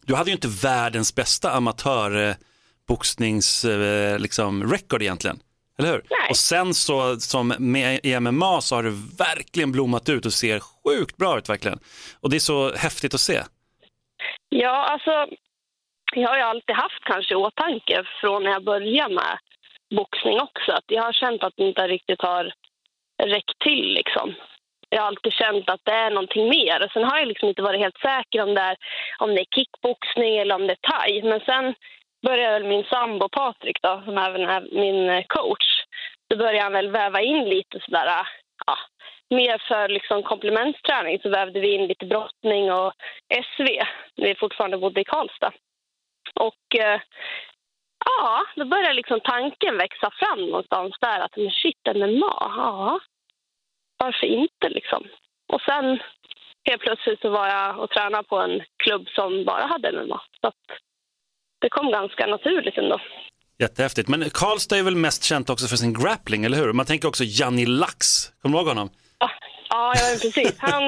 [0.01, 5.39] Du hade ju inte världens bästa amatörboxnings eh, liksom, record egentligen.
[5.79, 6.03] Eller hur?
[6.09, 6.29] Nej.
[6.29, 10.59] Och sen så som med i MMA så har du verkligen blommat ut och ser
[10.59, 11.79] sjukt bra ut verkligen.
[12.21, 13.41] Och det är så häftigt att se.
[14.49, 15.27] Ja, alltså,
[16.15, 19.37] jag har ju alltid haft kanske åtanke från när jag började med
[19.95, 22.53] boxning också, att jag har känt att det inte riktigt har
[23.23, 24.33] räckt till liksom.
[24.89, 26.83] Jag har alltid känt att det är någonting mer.
[26.83, 28.77] Och sen har jag liksom inte varit helt säker om det är,
[29.17, 31.23] om det är kickboxning eller om det är thai.
[31.23, 31.75] Men sen
[32.27, 35.67] började väl min sambo Patrik då, som även är min eh, coach,
[36.29, 38.25] då började han väl väva in lite sådär, eh,
[38.65, 38.77] ja,
[39.29, 42.93] mer för liksom komplementsträning så vävde vi in lite brottning och
[43.29, 43.67] SV
[44.15, 45.51] när vi fortfarande bodde i Karlstad.
[46.35, 47.01] Och eh,
[48.05, 52.99] ja, då började liksom tanken växa fram någonstans där att men shit, MMA, ja,
[53.99, 55.03] varför inte liksom?
[55.53, 55.85] Och sen
[56.69, 60.21] helt plötsligt så var jag och tränade på en klubb som bara hade MMA.
[60.41, 60.63] Så att
[61.61, 62.99] det kom ganska naturligt ändå.
[63.59, 64.09] Jättehäftigt.
[64.09, 66.73] Men Karlstad är väl mest känt också för sin grappling, eller hur?
[66.73, 68.29] Man tänker också Janni Lax.
[68.41, 68.89] Kommer du ihåg honom?
[69.19, 69.29] Ja,
[69.69, 70.55] ja precis.
[70.59, 70.83] Han,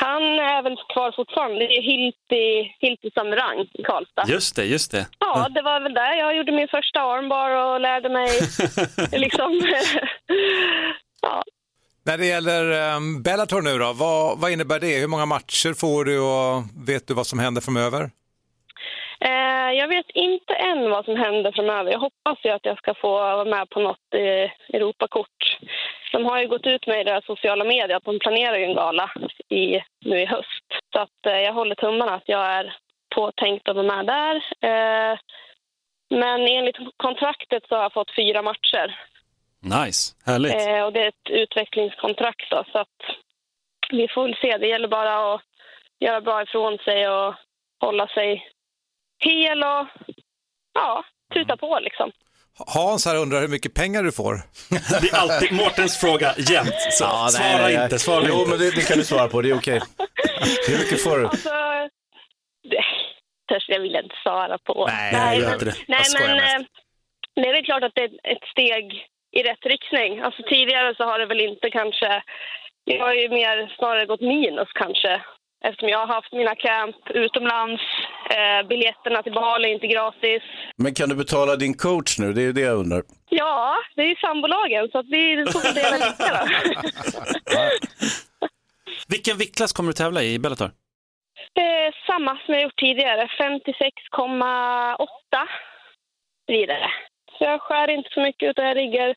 [0.00, 1.58] han är väl kvar fortfarande.
[1.58, 4.24] Det är Hilti, Hilti Samrang i Karlstad.
[4.28, 5.06] Just det, just det.
[5.18, 8.28] Ja, det var väl där jag gjorde min första armbar och lärde mig
[9.24, 9.60] liksom...
[11.22, 11.42] ja.
[12.06, 15.00] När det gäller um, Bellator nu då, vad, vad innebär det?
[15.00, 16.54] Hur många matcher får du och
[16.88, 18.02] vet du vad som händer framöver?
[19.20, 21.92] Eh, jag vet inte än vad som händer framöver.
[21.92, 25.58] Jag hoppas ju att jag ska få vara med på något eh, Europakort.
[26.12, 28.74] De har ju gått ut med i deras sociala medier att de planerar ju en
[28.74, 29.10] gala
[29.48, 30.68] i, nu i höst.
[30.92, 32.76] Så att, eh, jag håller tummarna att jag är
[33.14, 34.36] påtänkt att vara med där.
[34.70, 35.18] Eh,
[36.10, 38.98] men enligt kontraktet så har jag fått fyra matcher.
[39.64, 40.52] Nice, härligt.
[40.54, 42.98] Eh, och det är ett utvecklingskontrakt då, så att
[43.90, 44.58] vi får väl se.
[44.58, 45.40] Det gäller bara att
[46.00, 47.34] göra bra ifrån sig och
[47.80, 48.48] hålla sig
[49.24, 49.86] hel och
[50.74, 52.10] ja, tuta på liksom.
[52.74, 54.34] Hans här undrar hur mycket pengar du får.
[55.00, 56.74] Det är alltid Mårtens fråga jämt.
[56.90, 57.84] Så Ja, nej, svara nej, nej.
[57.84, 58.50] inte, svara Jo, inte.
[58.50, 59.80] men det, det kan du svara på, det är okej.
[60.68, 61.26] Hur mycket får du?
[61.26, 61.48] Alltså,
[62.70, 62.84] det
[63.48, 64.86] törs jag vill inte svara på.
[64.86, 65.74] Nej, gör men, inte det.
[65.88, 66.54] Nej, Jag men mest.
[66.54, 69.06] eh, det är väl klart att det är ett steg
[69.38, 70.20] i rätt riktning.
[70.20, 72.22] Alltså tidigare så har det väl inte kanske,
[72.84, 75.22] jag har ju mer snarare gått minus kanske.
[75.66, 77.82] Eftersom jag har haft mina camp utomlands,
[78.30, 80.42] eh, biljetterna till Bali är inte gratis.
[80.76, 82.32] Men kan du betala din coach nu?
[82.32, 83.02] Det är ju det jag undrar.
[83.28, 86.42] Ja, det är ju sambolagen så att vi får dela lika då.
[89.08, 90.70] Vilken viktklass kommer du tävla i i Bellator?
[91.56, 95.48] Eh, samma som jag gjort tidigare, 56,8
[96.46, 96.90] blir det.
[97.38, 99.14] Så jag skär inte så mycket utan jag ligger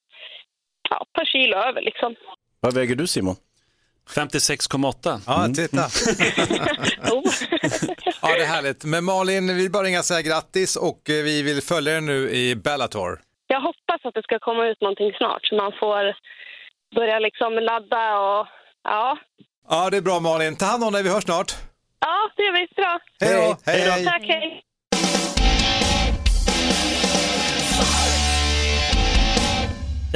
[0.89, 2.15] ja, ett par kilo över liksom.
[2.59, 3.35] Vad väger du Simon?
[4.15, 5.21] 56,8.
[5.27, 5.77] Ja, titta.
[8.21, 8.83] ja, det är härligt.
[8.85, 12.29] Men Malin, vi bara ringa och säga grattis och eh, vi vill följa dig nu
[12.29, 13.19] i Bellator.
[13.47, 16.15] Jag hoppas att det ska komma ut någonting snart så man får
[16.95, 18.47] börja liksom ladda och
[18.83, 19.17] ja.
[19.69, 20.55] Ja, det är bra Malin.
[20.55, 21.51] Ta hand om dig, vi hörs snart.
[21.99, 22.67] Ja, det gör vi.
[22.75, 22.99] Bra.
[23.21, 23.71] Hej då.
[23.71, 24.05] Hej, hej.
[24.05, 24.63] Tack, hej.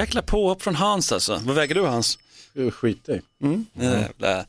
[0.01, 1.41] Jäkla påhopp från Hans alltså.
[1.43, 2.19] Vad väger du Hans?
[2.71, 3.21] Skit i.
[3.43, 3.65] Mm.
[3.73, 4.45] Jävla.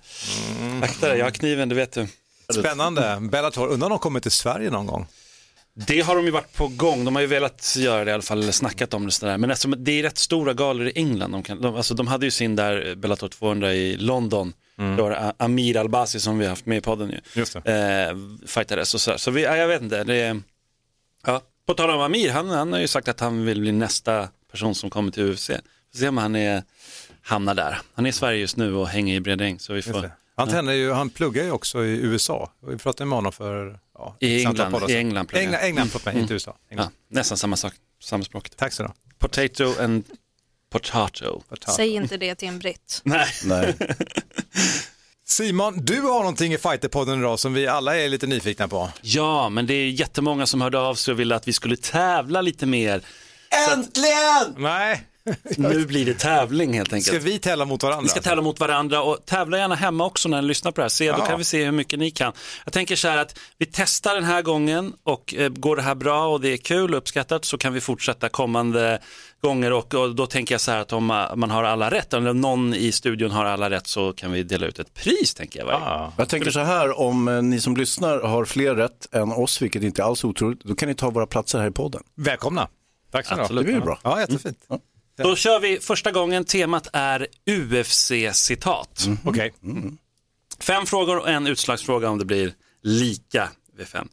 [0.82, 2.06] Akta dig, jag har kniven, det vet du.
[2.54, 3.18] Spännande.
[3.20, 5.06] Bellator, undrar om de kommer till Sverige någon gång?
[5.74, 8.22] Det har de ju varit på gång, de har ju velat göra det i alla
[8.22, 9.38] fall, eller snackat om det sådär.
[9.38, 11.32] Men alltså, det är rätt stora galor i England.
[11.32, 14.52] De, kan, de, alltså, de hade ju sin där Bellator 200 i London.
[14.78, 14.96] Mm.
[14.96, 17.20] Då var det Amir Albasi som vi har haft med i podden ju.
[17.40, 18.08] Just det.
[18.10, 19.18] Eh, fightades och sådär.
[19.18, 20.40] Så vi, ja, jag vet inte, det är,
[21.26, 21.40] ja.
[21.66, 24.74] På tal om Amir, han, han har ju sagt att han vill bli nästa person
[24.74, 25.46] som kommer till UFC.
[25.46, 26.62] Får se om han är,
[27.22, 27.78] hamnar där.
[27.94, 29.58] Han är i Sverige just nu och hänger i Bredäng.
[29.58, 30.10] Så vi får.
[30.36, 32.52] Han, tänder ju, han pluggar ju också i USA.
[32.66, 34.96] Vi pratade med honom för ja, I England, i.
[34.96, 35.60] England pluggar England.
[35.62, 36.22] England förlåt mig, Mm.
[36.22, 36.56] inte USA.
[36.70, 36.90] England.
[37.08, 38.50] Ja, nästan samma sak, samma språk.
[38.56, 38.88] Tack så du
[39.18, 40.04] Potato and
[40.70, 41.40] potato.
[41.76, 43.00] Säg inte det till en britt.
[43.04, 43.26] Nej.
[43.44, 43.76] Nej.
[45.24, 48.90] Simon, du har någonting i Fighterpodden idag som vi alla är lite nyfikna på.
[49.02, 52.40] Ja, men det är jättemånga som hörde av sig och ville att vi skulle tävla
[52.40, 53.02] lite mer.
[53.72, 54.54] Äntligen!
[54.56, 55.06] Nej.
[55.56, 57.06] Nu blir det tävling helt enkelt.
[57.16, 58.02] Ska vi tävla mot varandra?
[58.02, 60.84] Vi ska tävla mot varandra och tävla gärna hemma också när ni lyssnar på det
[60.84, 60.88] här.
[60.88, 61.26] Se, då Ja.
[61.26, 62.32] kan vi se hur mycket ni kan.
[62.64, 65.94] Jag tänker så här att vi testar den här gången och eh, går det här
[65.94, 68.98] bra och det är kul och uppskattat så kan vi fortsätta kommande
[69.42, 72.32] gånger och, och då tänker jag så här att om man har alla rätt, eller
[72.32, 75.68] någon i studion har alla rätt så kan vi dela ut ett pris tänker jag.
[75.70, 76.12] Ah.
[76.18, 79.82] Jag tänker så här, om eh, ni som lyssnar har fler rätt än oss, vilket
[79.82, 82.02] inte alls är otroligt, då kan ni ta våra platser här i podden.
[82.16, 82.68] Välkomna.
[83.12, 83.66] Tack så Absolut.
[83.66, 84.00] Det blir bra.
[84.02, 84.58] Ja, jättefint.
[85.16, 89.08] Då kör vi första gången, temat är UFC-citat.
[89.24, 89.52] Okej.
[90.60, 94.08] Fem frågor och en utslagsfråga om det blir lika vid fem.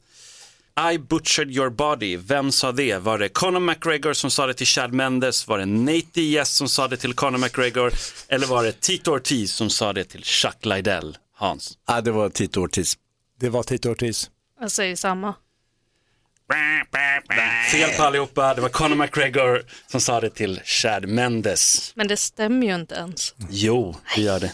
[0.93, 2.17] I butchered your body.
[2.17, 2.97] Vem sa det?
[2.97, 5.47] Var det Conor McGregor som sa det till Chad Mendes?
[5.47, 7.93] Var det Nate Diaz som sa det till Conor McGregor?
[8.27, 11.17] Eller var det Tito Ortiz som sa det till Chuck Liddell?
[11.35, 11.77] Hans?
[11.85, 12.97] Ah, det var Tito Ortiz.
[13.39, 14.29] Det var Tito Ortiz.
[14.59, 15.33] Jag säger samma.
[17.71, 18.53] Fel på allihopa.
[18.53, 21.91] Det var Conor McGregor som sa det till Chad Mendes.
[21.95, 23.35] Men det stämmer ju inte ens.
[23.49, 24.51] Jo, det gör det.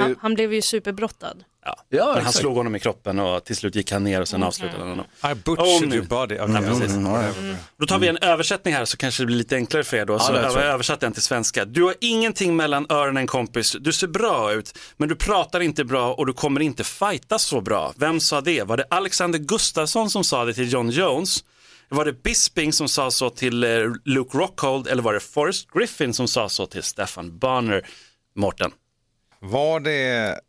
[0.00, 1.44] Han, han blev ju superbrottad.
[1.64, 1.76] Ja.
[1.88, 2.36] Ja, Men han exakt.
[2.36, 5.04] slog honom i kroppen och till slut gick han ner och sen avslutade han honom.
[5.32, 5.96] I butchered nu.
[5.96, 6.34] your body.
[6.34, 6.54] Okay.
[6.54, 6.96] Ja, precis.
[6.96, 7.54] Mm, ja, ja.
[7.78, 10.18] Då tar vi en översättning här så kanske det blir lite enklare för er då.
[10.18, 11.64] Så det jag översatt den till svenska.
[11.64, 13.76] Du har ingenting mellan öronen kompis.
[13.80, 17.60] Du ser bra ut, men du pratar inte bra och du kommer inte fighta så
[17.60, 17.92] bra.
[17.96, 18.62] Vem sa det?
[18.62, 21.44] Var det Alexander Gustafsson som sa det till John Jones?
[21.88, 23.70] Var det Bisping som sa så till eh,
[24.04, 27.86] Luke Rockhold eller var det Forrest Griffin som sa så till Stefan Barner?
[28.36, 28.70] Mårten,
[29.40, 30.40] Var det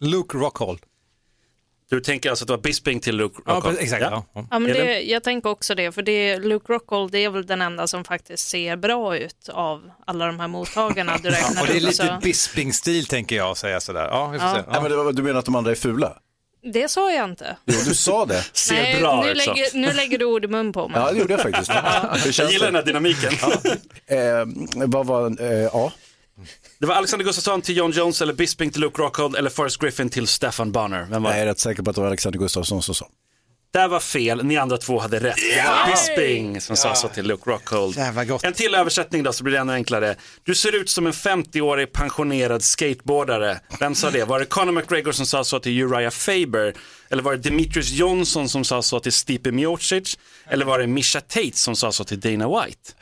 [0.00, 0.78] Luke Rockhold?
[1.90, 3.76] du tänker alltså att det var Bisping till Luke Ja, Rockhold?
[3.76, 4.10] precis, exakt.
[4.12, 4.24] Ja.
[4.34, 4.46] Ja.
[4.50, 7.62] Ja, men det, jag tänker också det, för det, Luke Rockhold det är väl den
[7.62, 11.76] enda som faktiskt ser bra ut av alla de här mottagarna du räknar Och det
[11.76, 14.08] är lite så- Bisping-stil tänker jag säga sådär.
[14.10, 14.54] Ja, Ja.
[14.54, 14.70] se.
[14.72, 16.18] Nej, men det var, du menar att de andra är fula?
[16.72, 17.56] Det sa jag inte.
[17.64, 18.42] Jo, du sa det.
[18.52, 19.54] Ser Nej, bra nu, ut så.
[19.54, 21.00] lägger, nu lägger du ord i mun på mig.
[21.00, 21.70] Ja, det gjorde jag faktiskt.
[22.12, 22.78] Hur Jag känns gillar den det?
[22.78, 23.32] här dynamiken.
[24.06, 25.92] Eh, vad var, eh, ja.
[26.78, 30.08] Det var Alexander Gustafsson till John Jones eller Bisping till Luke Rockhold eller Forrest Griffin
[30.08, 31.06] till Stefan Bonner.
[31.10, 33.08] Vem var Jag är rätt säker på att det var Alexander Gustafsson som sa.
[33.76, 35.36] Där var fel, ni andra två hade rätt.
[35.36, 37.96] Det var Bisping som sa så till Luke Rockhold.
[37.96, 38.44] Jävla gott.
[38.44, 40.16] En till översättning då så blir det ännu enklare.
[40.44, 43.60] Du ser ut som en 50-årig pensionerad skateboardare.
[43.80, 44.24] Vem sa det?
[44.24, 46.74] Var det Conor McGregor som sa så till Uriah Faber?
[47.10, 50.18] Eller var det Demetrius Johnson som sa så till Stipe Miocic?
[50.48, 52.92] Eller var det Misha Tate som sa så till Dana White?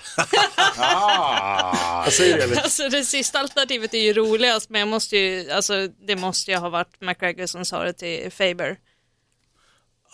[2.05, 2.59] Vad säger du Elin?
[2.59, 6.57] Alltså det sista alternativet är ju roligast, men jag måste ju, alltså, det måste ju
[6.57, 8.77] ha varit McGregor som sa det till Faber.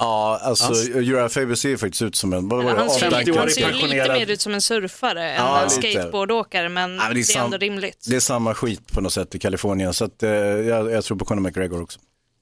[0.01, 3.07] Ja, alltså Uriah Faber ser ju faktiskt ut som en, vad var det, Han ser,
[3.07, 5.91] ju- 50-årig han ser ju lite mer ut som en surfare Ja, än en lite.
[6.01, 8.07] skateboardåkare, men, Ja, men det är, sam- ändå rimligt.
[8.09, 11.17] Det är samma skit på något sätt i Kalifornien, så att, eh, jag, jag tror
[11.17, 11.99] på Conor McGregor också.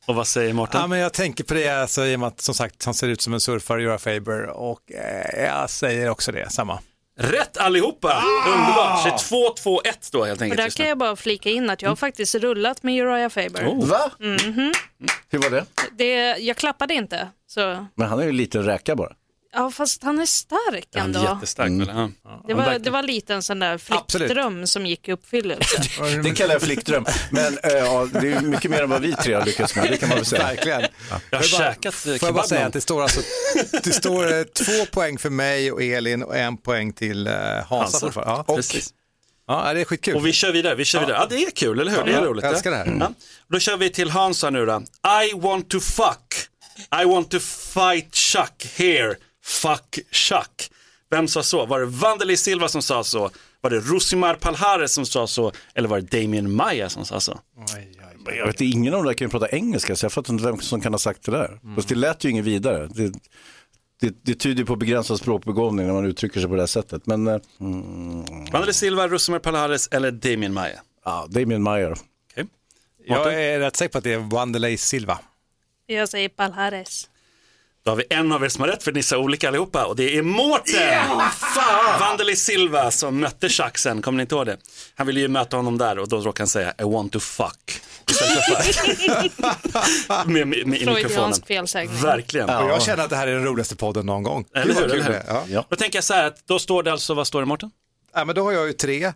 [0.07, 0.81] Och vad säger Mårten?
[0.81, 3.09] Ja, men jag tänker på det, alltså, i och med att som sagt han ser
[3.09, 6.79] ut som en surfare, Uriah Faber, och eh, jag säger också det, samma.
[7.21, 8.23] Rätt allihopa!
[8.47, 9.21] Underbart!
[9.21, 10.57] Så 2-2-1 då helt Och enkelt.
[10.59, 13.69] där just kan jag bara flika in att jag har faktiskt rullat med Uriah Faber.
[13.69, 13.87] Oh.
[13.87, 14.11] Va?
[14.19, 14.73] Mhm.
[15.31, 15.65] Hur var det?
[15.93, 19.13] Det, jag klappade inte, så Men han är ju lite räka bara.
[19.53, 21.21] Ja, fast han är stark Han ändå.
[21.21, 21.69] är jättestark.
[21.69, 21.81] Mm.
[21.83, 22.11] eller?
[22.25, 22.43] Ja.
[22.47, 25.83] Det var, det var lite en sån där flickdröm som gick i uppfyllelse.
[26.23, 27.05] Det kallar jag flickdröm.
[27.31, 29.97] Men eh, ja, det är mycket mer än vad vi tre har lyckats med, det
[29.97, 30.43] kan man väl säga.
[30.43, 30.83] Verkligen.
[31.31, 33.21] Jag har Får käkat Får eh, jag bara kebab säga att det står alltså,
[33.85, 37.67] det står eh, två poäng för mig och Elin och en poäng till eh, Hansa
[37.69, 38.01] Hansa.
[38.01, 38.45] fortfarande.
[38.49, 38.55] Ja.
[38.57, 38.95] Precis.
[39.47, 40.17] Ja, det är skitkul.
[40.17, 41.17] Och vi kör vidare, vi kör vidare.
[41.21, 42.05] Ja, det är kul, eller hur?
[42.05, 42.45] Det är roligt.
[42.45, 42.97] jag älskar det här.
[43.01, 43.13] Ja.
[43.53, 44.83] Då kör vi till Hans här nu då.
[45.25, 46.35] I want to fuck.
[47.03, 47.39] I want to
[47.75, 49.17] fight Chuck here.
[49.49, 50.71] Fuck Chuck.
[51.11, 51.67] Vem sa så?
[51.67, 53.31] Var det Vandeli Silva som sa så?
[53.61, 55.53] Var det Rosimar Palhares som sa så?
[55.75, 57.41] Eller var det Damien Maya som sa så?
[58.37, 60.61] Jag vet, ingen av dem där kan ju prata engelska så jag fattar inte vem
[60.61, 61.61] som kan ha sagt det där.
[61.77, 62.89] Fast det lät ju inget vidare.
[62.95, 63.13] Det,
[64.01, 67.07] det, det tyder ju på begränsad språkbegåvning när man uttrycker sig på det här sättet.
[67.07, 70.81] Men eh, mm, Vandeli Silva, Rosimar Palhares eller Damien Maya?
[71.05, 71.97] ja, Damien Meyer.
[73.07, 75.19] Jag är rätt säker på att det är Wanderlei Silva.
[75.87, 77.09] Jag säger Palhares.
[77.89, 79.97] Då har vi en av er som har rätt för ni sa olika allihopa och
[79.97, 81.09] det är Mårten!
[82.01, 84.57] Vandeli Silva som mötte Chuck sen, kommer ni inte ihåg det?
[84.95, 87.81] Han ville ju möta honom där och då råkade han säga I want to fuck.
[90.27, 91.35] Med, med, med mikrofonen.
[91.47, 92.01] Felsägning.
[92.01, 92.51] Verkligen.
[92.51, 94.45] Och jag känner att det här är den roligaste podden någon gång.
[94.55, 95.23] Eller hur, eller hur?
[95.55, 95.65] Ja.
[95.69, 97.71] Då tänker jag så här att då står det alltså, vad står det Mårten?
[98.15, 99.13] Ja, men då har jag ju tre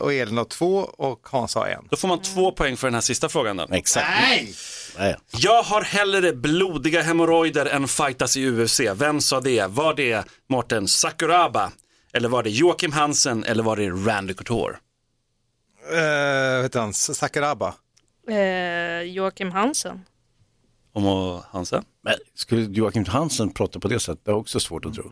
[0.00, 1.86] och Elin har två och Hans har en.
[1.90, 3.66] Då får man två poäng för den här sista frågan då.
[3.70, 4.06] Exakt.
[4.20, 4.54] Nej!
[4.98, 5.16] Nej.
[5.38, 8.80] Jag har hellre blodiga hemorrojder än fightas i UFC.
[8.94, 9.66] Vem sa det?
[9.66, 11.72] Var det Mårten Sakuraba?
[12.12, 13.44] Eller var det Joakim Hansen?
[13.44, 14.76] Eller var det Randy Couture?
[15.92, 17.74] Eh, vet han, Sakuraba.
[18.28, 20.04] Eh, Joakim Hansen.
[20.92, 21.84] Om och Hansen?
[22.02, 24.24] Men skulle Joakim Hansen prata på det sättet?
[24.24, 25.10] Det är också svårt att tro.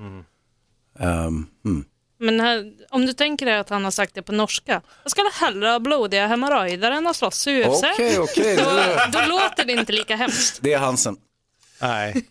[0.98, 1.84] Ehm, mm.
[2.20, 4.82] Men här, om du tänker dig att han har sagt det på norska.
[5.02, 7.82] Jag skulle hellre ha blodiga hemorrojder än att slåss i UFC.
[7.92, 8.56] Okej, okej.
[9.12, 10.58] Då, då låter det inte lika hemskt.
[10.62, 11.16] Det är Hansen.
[11.80, 12.24] Nej.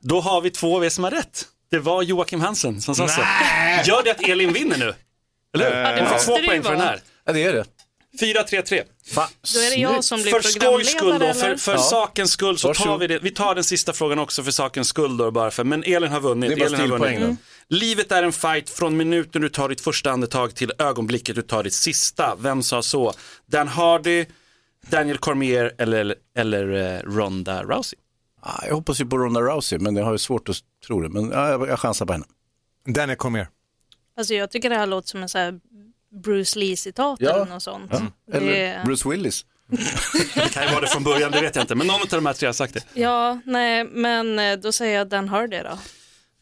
[0.00, 1.44] Då har vi två av er som har rätt.
[1.70, 3.20] Det var Joakim Hansen som sa så.
[3.84, 4.94] Gör det att Elin vinner nu?
[5.54, 5.76] Eller hur?
[5.80, 6.88] Ja, det Hon måste får två det ju poäng för den vara.
[6.88, 7.00] här.
[7.24, 7.64] Ja, det är det.
[8.20, 8.82] 4-3-3.
[9.14, 11.56] Då är det jag som blir För skojs skull då, för, eller?
[11.56, 11.78] för Ja.
[11.78, 13.00] sakens skull så tar Varsågod.
[13.00, 13.18] vi det.
[13.18, 16.20] Vi tar den sista frågan också för sakens skull då bara för, men Elin har
[16.20, 16.50] vunnit.
[16.50, 17.38] Det är bara Elin har stilpoäng vunnit.
[17.68, 21.62] Livet är en fight från minuten du tar ditt första andetag till ögonblicket du tar
[21.62, 22.36] ditt sista.
[22.40, 23.12] Vem sa så?
[23.46, 24.26] Dan Hardy,
[24.90, 27.98] Daniel Cormier eller, eller eh, Ronda Rousey?
[28.66, 31.08] Jag hoppas ju på Ronda Rousey, men jag har ju svårt att tro det.
[31.08, 32.24] Men ja, jag, jag chansar på henne.
[32.86, 33.48] Daniel Cormier.
[34.16, 35.60] Alltså jag tycker det här låter som en så här
[36.24, 37.30] Bruce Lee-citat Ja.
[37.34, 37.90] eller något sånt.
[37.92, 38.02] Ja.
[38.32, 39.44] Eller Det- Bruce Willis.
[40.34, 41.74] Det kan ju vara det från början, det vet jag inte.
[41.74, 42.84] Men någon av de här tre har sagt det.
[43.00, 45.78] Ja, nej, men eh, då säger jag Dan Hardy då.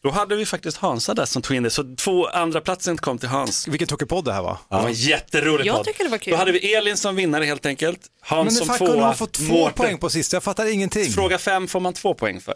[0.03, 3.17] Då hade vi faktiskt Hansa där som tog in det, så två andra platsen kom
[3.17, 3.67] till Hans.
[3.67, 4.57] Vilken tokig podd det här var.
[4.69, 5.85] Det var en jätterolig Jag podd.
[5.85, 6.31] tycker det var kul.
[6.31, 7.99] Då hade vi Elin som vinnare helt enkelt.
[8.21, 9.05] Hans Men som tvåa.
[9.05, 9.73] hon få två Mårten.
[9.73, 10.35] poäng på sista?
[10.35, 11.11] Jag fattar ingenting.
[11.11, 12.53] Fråga fem får man två poäng för.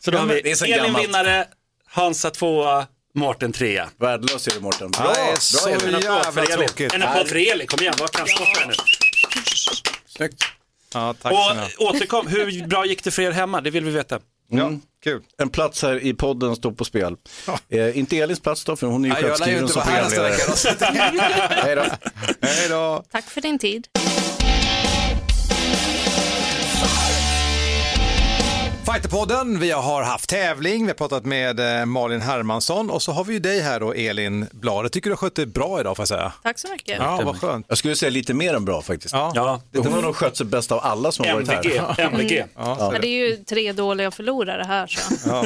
[0.00, 1.04] Så då Ja, har men vi Elin gammalt.
[1.06, 1.46] vinnare,
[1.86, 3.88] Hansa tvåa, Mårten trea.
[4.00, 4.90] Värdelös är det Mårten.
[4.98, 6.66] Ja, det är så En applåd för jävla Elin.
[6.68, 6.94] tråkigt.
[6.94, 8.74] En applåd för Elin, kom igen, vad kan stoppa nu?
[10.06, 10.42] Snyggt.
[10.94, 11.32] Ja, tack.
[11.78, 13.60] Och återkom, hur bra gick det för er hemma?
[13.60, 14.20] Det vill vi veta.
[14.50, 15.22] Ja, kul.
[15.38, 17.16] En plats här i podden står på spel.
[17.68, 20.32] Eh, inte Elins plats då, för hon är ju självskriven inte som programledare.
[21.50, 21.82] Hej då.
[22.46, 23.04] Hej då.
[23.10, 23.86] Tack för din tid.
[28.92, 33.24] Fighterpodden, vi har haft tävling, vi har pratat med eh, Malin Hermansson och så har
[33.24, 34.84] vi ju dig här då, Elin Blad.
[34.84, 36.32] Jag tycker du har skött det bra idag får jag säga.
[36.42, 36.98] Tack så mycket.
[36.98, 37.66] Ja, vad skönt.
[37.68, 39.14] Jag skulle säga lite mer än bra faktiskt.
[39.14, 39.32] Ja.
[39.34, 42.00] Ja, Hon har nog skött sig bäst av alla som har varit här.
[42.12, 42.44] MVG.
[42.56, 45.44] Ja, det är ju tre dåliga förlorare här så Ja.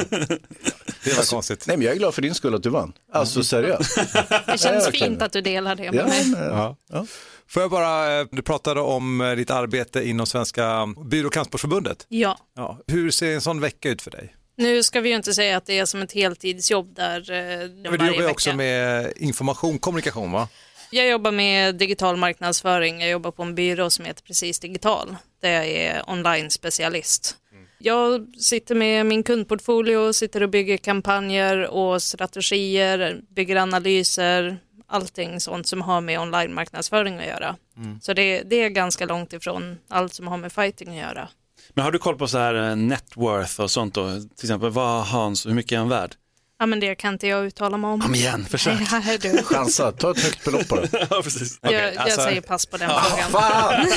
[1.03, 1.67] Det var konstigt.
[1.67, 2.93] Nej, men jag är glad för din skull att du vann.
[3.13, 3.99] Alltså seriöst.
[4.45, 6.25] det känns fint att du delar det Ja, med mig.
[6.25, 7.05] men, Ja.
[7.49, 12.05] Får jag bara, eh, du pratade om eh, ditt arbete inom Svenska Byrå och kampsportsförbundet.
[12.09, 12.37] Ja.
[12.55, 12.79] Ja.
[12.87, 14.35] Hur ser en sån vecka ut för dig?
[14.57, 17.99] Nu ska vi ju inte säga att det är som ett heltidsjobb där eh, Men
[17.99, 20.47] du jobbar ju också med information, kommunikation va?
[20.91, 23.01] Jag jobbar med digital marknadsföring.
[23.01, 27.35] Jag jobbar på en byrå som heter Precis Digital där jag är online-specialist.
[27.77, 35.67] Jag sitter med min kundportfolio, sitter och bygger kampanjer och strategier, bygger analyser, allting sånt
[35.67, 37.55] som har med online-marknadsföring att göra.
[38.01, 41.27] Så det, det är ganska långt ifrån allt som har med fighting att göra.
[41.73, 44.09] Men har du koll på så här eh, net worth och sånt då?
[44.19, 46.15] Till exempel, vad Hans, hur mycket är han värd?
[46.59, 48.01] Ja men det kan inte jag uttala mig om.
[48.01, 48.79] Kom igen, försök.
[48.91, 49.37] Nej, du.
[49.43, 50.89] Chansa, ta ett högt belopp på det.
[51.09, 51.59] ja, precis.
[51.61, 53.31] Jag, jag alltså- säger pass på den frågan.
[53.31, 53.87] Fan!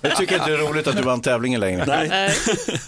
[0.02, 1.86] Jag tycker inte det är roligt att du vann tävlingen längre.
[1.86, 2.32] Nej.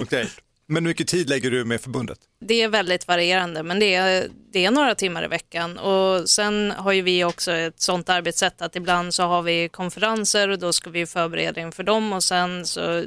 [0.00, 0.28] Okej.
[0.66, 2.18] Men hur mycket tid lägger du med förbundet?
[2.40, 5.78] Det är väldigt varierande, men det är, det är några timmar i veckan.
[5.78, 10.48] Och sen har ju vi också ett sånt arbetssätt att ibland så har vi konferenser
[10.48, 13.04] och då ska vi förbereda inför dem och sen så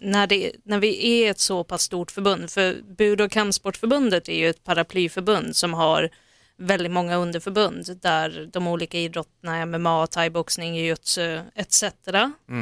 [0.00, 4.38] när, det, när vi är ett så pass stort förbund, för Bud och kampsportförbundet är
[4.38, 6.10] ju ett paraplyförbund som har
[6.58, 11.84] väldigt många underförbund där de olika idrotterna, MMA, thaiboxning, jujutsu etc.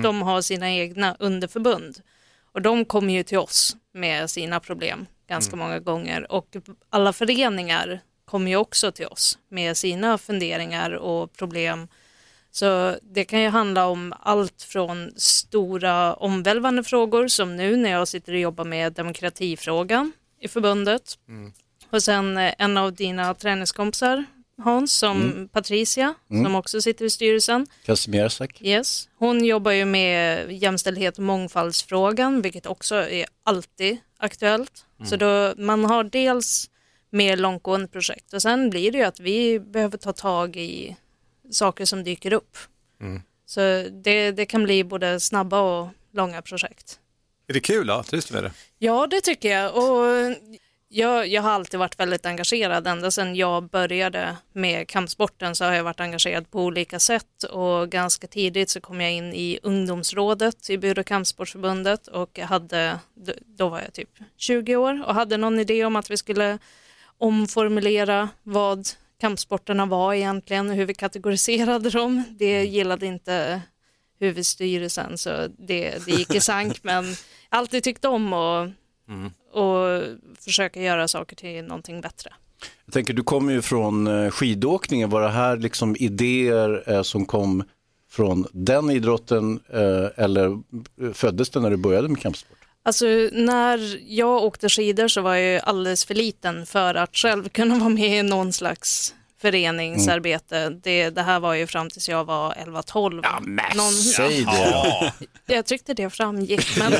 [0.02, 2.00] De har sina egna underförbund.
[2.54, 6.56] Och de kommer ju till oss med sina problem ganska många gånger och
[6.90, 11.88] alla föreningar kommer ju också till oss med sina funderingar och problem.
[12.50, 18.08] Så det kan ju handla om allt från stora omvälvande frågor som nu när jag
[18.08, 21.18] sitter och jobbar med demokratifrågan i förbundet.
[21.90, 24.24] Och sen eh, en av dina träningskompisar,
[24.58, 25.48] Hans, som Mm.
[25.48, 26.44] Patricia, Mm.
[26.44, 27.66] som också sitter i styrelsen.
[27.84, 28.62] Kazimierczak.
[28.62, 29.08] Yes.
[29.18, 34.84] Hon jobbar ju med jämställdhet och mångfaldsfrågan, vilket också är alltid aktuellt.
[34.98, 35.10] Mm.
[35.10, 36.70] Så då, man har dels
[37.10, 40.96] mer långtgående projekt och sen blir det ju att vi behöver ta tag i
[41.50, 42.58] saker som dyker upp.
[43.00, 43.22] Mm.
[43.46, 43.60] Så
[44.04, 46.98] det, det kan bli både snabba och långa projekt.
[47.48, 48.02] Är det kul då?
[48.02, 48.52] Trivs du med det?
[48.78, 49.76] Ja, det tycker jag.
[49.76, 50.36] Och
[50.96, 52.86] jag, jag har alltid varit väldigt engagerad.
[52.86, 57.42] Ända sedan jag började med kampsporten så har jag varit engagerad på olika sätt.
[57.44, 62.98] Och ganska tidigt så kom jag in i ungdomsrådet i och kampsportsförbundet och jag hade,
[63.14, 63.32] då-
[63.68, 66.58] var jag typ 20 år och hade någon idé om att vi skulle
[67.18, 68.88] omformulera vad
[69.20, 72.22] kampsporterna var egentligen, hur vi kategoriserade dem.
[72.30, 73.60] Det gillade inte
[74.20, 77.16] huvudstyrelsen så det, det gick i sank men jag
[77.48, 78.70] alltid tyckt om att
[79.52, 80.02] och
[80.40, 82.32] försöka göra saker till någonting bättre.
[82.84, 85.10] Jag tänker, du kommer ju från eh, skidåkningen.
[85.10, 87.64] Var det här liksom idéer eh, som kom
[88.10, 90.62] från den idrotten eh, eller
[91.14, 92.58] föddes det när du började med kampsport?
[92.82, 97.48] Alltså när jag åkte skidor så var jag ju alldeles för liten för att själv
[97.52, 100.68] kunna vara med i någon slags föreningsarbete.
[100.70, 103.20] Det, det här var ju fram tills jag var 11-12.
[103.22, 103.40] Ja,
[103.76, 103.92] någon...
[103.92, 105.54] Säg det.
[105.54, 106.78] Jag tyckte det framgick.
[106.78, 106.92] Men,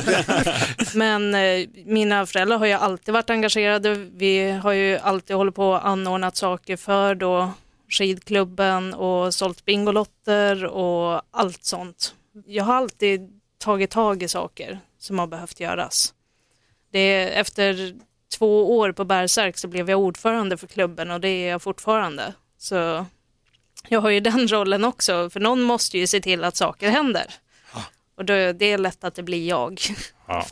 [0.93, 3.95] men eh, mina föräldrar har ju alltid varit engagerade.
[3.95, 7.51] Vi har ju alltid hållit på och anordnat saker för då
[7.89, 12.15] skidklubben och sålt bingolotter och allt sånt.
[12.45, 16.13] Jag har alltid tagit tag i saker som har behövt göras.
[16.91, 17.95] Det är, efter
[18.33, 22.33] två år på Bergsärk så blev jag ordförande för klubben och det är jag fortfarande.
[22.57, 23.05] Så
[23.87, 27.33] jag har ju den rollen också, för någon måste ju se till att saker händer.
[28.17, 29.81] Och då, det är lätt att det blir jag.
[30.27, 30.45] Ja.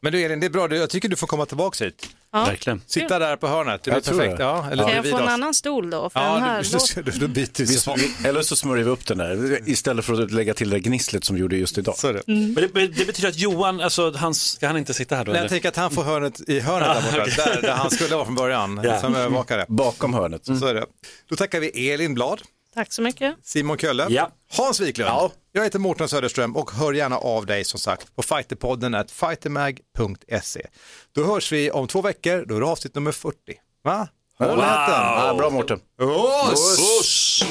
[0.00, 0.74] Men du Elin, det är bra.
[0.74, 2.16] Jag tycker du får komma tillbaka hit.
[2.32, 2.44] Ja.
[2.44, 2.82] Verkligen.
[2.86, 3.82] Sitta där på hörnet.
[3.82, 4.36] Det blir perfekt.
[4.36, 4.42] det.
[4.42, 5.30] Ja, eller Kan jag få en oss.
[5.30, 6.10] annan stol då?
[6.10, 7.64] För den Ja, här du, du, då byter vi.
[7.64, 7.94] Vi, så.
[7.96, 11.24] vi, eller så smörjer vi upp den där istället för att lägga till det gnisslet
[11.24, 11.94] som vi gjorde just idag.
[12.02, 12.22] Det.
[12.26, 15.32] Men det, men det betyder att Johan, alltså, han, ska han inte sitta här då?
[15.32, 17.34] Nej, jag tänker att han får hörnet i hörnet där borta, okej.
[17.54, 19.00] där, där han skulle vara från början, Ja.
[19.00, 19.64] som övervakare.
[19.68, 20.46] Bakom hörnet.
[20.46, 20.84] Så är det.
[21.28, 22.42] Då tackar vi Elin Blad,
[22.74, 23.34] Tack så mycket.
[23.42, 24.30] Simon Kölle, Ja.
[24.56, 25.08] Hans Wiklund.
[25.10, 25.32] Ja.
[25.52, 30.66] Jag heter Mårten Söderström och hör gärna av dig som sagt på fighterpodden at fightermag.se.
[31.12, 33.36] Då hörs vi om två veckor, då är det avsnitt nummer 40.
[33.84, 34.08] Va?
[34.38, 34.58] Håll Wow.
[34.58, 35.80] Ja, bra Mårten.
[36.52, 37.44] Oss!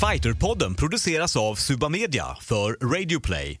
[0.00, 3.60] Fighterpodden produceras av Suba Media för Radio Play.